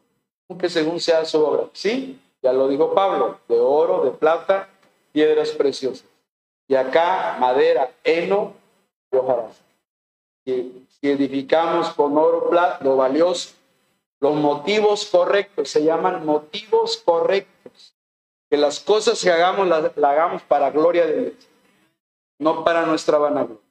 [0.58, 1.68] Que según sea su obra.
[1.72, 4.68] Sí, ya lo dijo Pablo, de oro, de plata,
[5.12, 6.06] piedras preciosas.
[6.68, 8.54] Y acá madera, heno
[9.12, 9.64] y hojarasca.
[10.44, 13.54] Si, edificamos con oro, plata, lo valioso,
[14.20, 17.94] los motivos correctos, se llaman motivos correctos.
[18.48, 21.48] Que las cosas que hagamos las, hagamos para gloria de Dios,
[22.38, 23.62] no para nuestra vanagloria,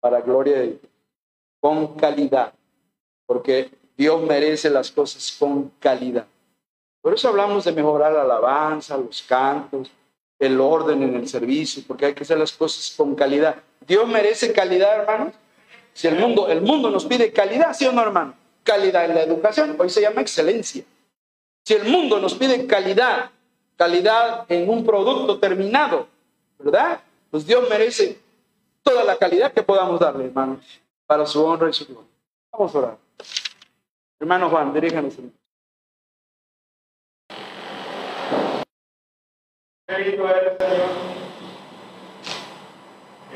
[0.00, 0.80] para gloria de Dios,
[1.60, 2.52] con calidad,
[3.26, 6.26] porque Dios merece las cosas con calidad.
[7.00, 9.90] Por eso hablamos de mejorar la alabanza, los cantos,
[10.44, 13.56] el orden en el servicio, porque hay que hacer las cosas con calidad.
[13.86, 15.34] Dios merece calidad, hermanos.
[15.92, 18.34] Si el mundo, el mundo nos pide calidad, ¿sí o no, hermano?
[18.64, 20.82] calidad en la educación, hoy se llama excelencia.
[21.62, 23.30] Si el mundo nos pide calidad,
[23.76, 26.08] calidad en un producto terminado,
[26.58, 27.00] ¿verdad?
[27.30, 28.18] Pues Dios merece
[28.82, 30.64] toda la calidad que podamos darle, hermanos,
[31.06, 32.10] para su honra y su gloria.
[32.52, 32.98] Vamos a orar.
[34.18, 35.14] Hermano Juan, diríjanos.
[39.86, 40.96] Bendito eres, Señor.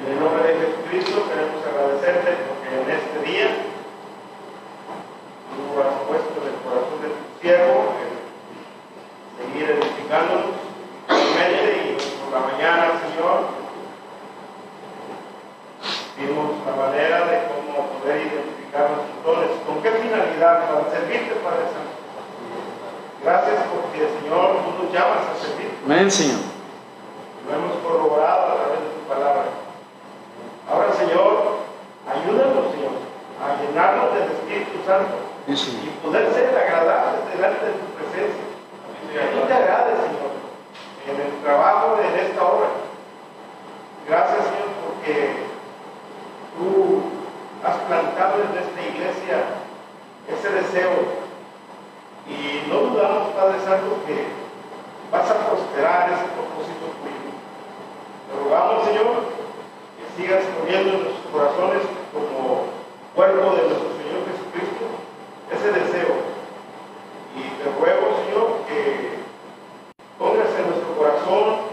[0.00, 3.48] En el nombre de Jesucristo queremos agradecerte porque en este día
[5.52, 8.16] tú has puesto en el corazón de tu siervo el
[9.36, 10.56] seguir edificándonos
[11.04, 13.52] y por la mañana, Señor,
[16.16, 19.50] vimos la manera de cómo poder identificar nuestros dones.
[19.66, 20.64] ¿Con qué finalidad?
[20.64, 22.07] Para servirte, Padre Santo.
[23.22, 25.70] Gracias porque, Señor, tú nos llamas a servir.
[25.84, 26.40] Amén, Señor.
[27.46, 29.44] Lo hemos corroborado a través de tu palabra.
[30.70, 31.64] Ahora, Señor,
[32.06, 32.94] ayúdanos, Señor,
[33.40, 38.44] a llenarnos del Espíritu Santo y poder ser agradables delante de tu presencia.
[39.10, 40.32] Que a ti te agrade, Señor,
[41.08, 42.68] en el trabajo de esta obra.
[44.06, 45.48] Gracias, Señor, porque
[46.52, 47.00] tú
[47.64, 49.64] has plantado en esta iglesia
[50.28, 51.16] ese deseo.
[52.28, 54.28] Y no dudamos, Padre Santo, que
[55.10, 57.32] vas a prosperar ese propósito tuyo.
[58.28, 59.32] Te rogamos, Señor,
[59.96, 62.68] que sigas poniendo en nuestros corazones como
[63.14, 65.08] cuerpo de nuestro Señor Jesucristo
[65.50, 66.14] ese deseo.
[67.36, 69.18] Y te ruego, Señor, que
[70.18, 71.68] pongas en nuestro corazón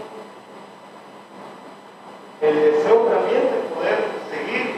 [2.40, 3.98] el deseo también de poder
[4.30, 4.76] seguir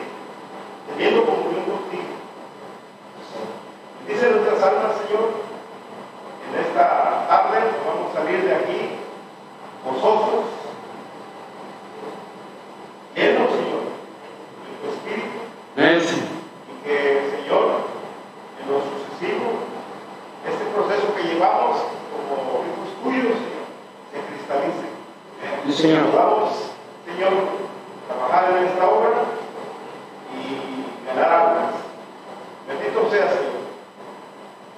[0.88, 2.14] teniendo comunión contigo.
[4.06, 5.28] Dice nuestras almas, Señor,
[6.48, 8.90] en esta tarde vamos a salir de aquí
[9.84, 10.44] gozosos,
[13.14, 13.84] llenos, Señor,
[14.64, 15.38] de tu Espíritu.
[15.76, 17.88] Y que, Señor,
[18.68, 19.64] lo sucesivo,
[20.44, 23.38] este proceso que llevamos como hijos tuyos,
[24.12, 24.86] se cristalice.
[25.66, 26.12] Sí, Señor.
[26.14, 27.32] Vamos, Señor,
[28.06, 29.24] trabajar en esta obra
[30.36, 31.74] y ganar almas.
[32.68, 33.58] Bendito sea, Señor.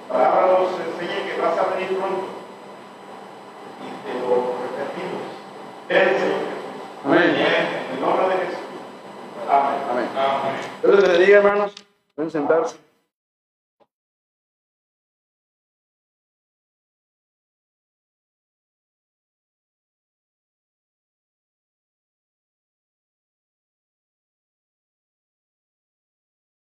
[0.09, 2.25] La palabra nos enseña que vas a venir pronto.
[3.81, 5.23] Y te lo repetimos.
[5.89, 6.51] Ven, Señor
[7.03, 7.31] Amén.
[12.51, 12.80] En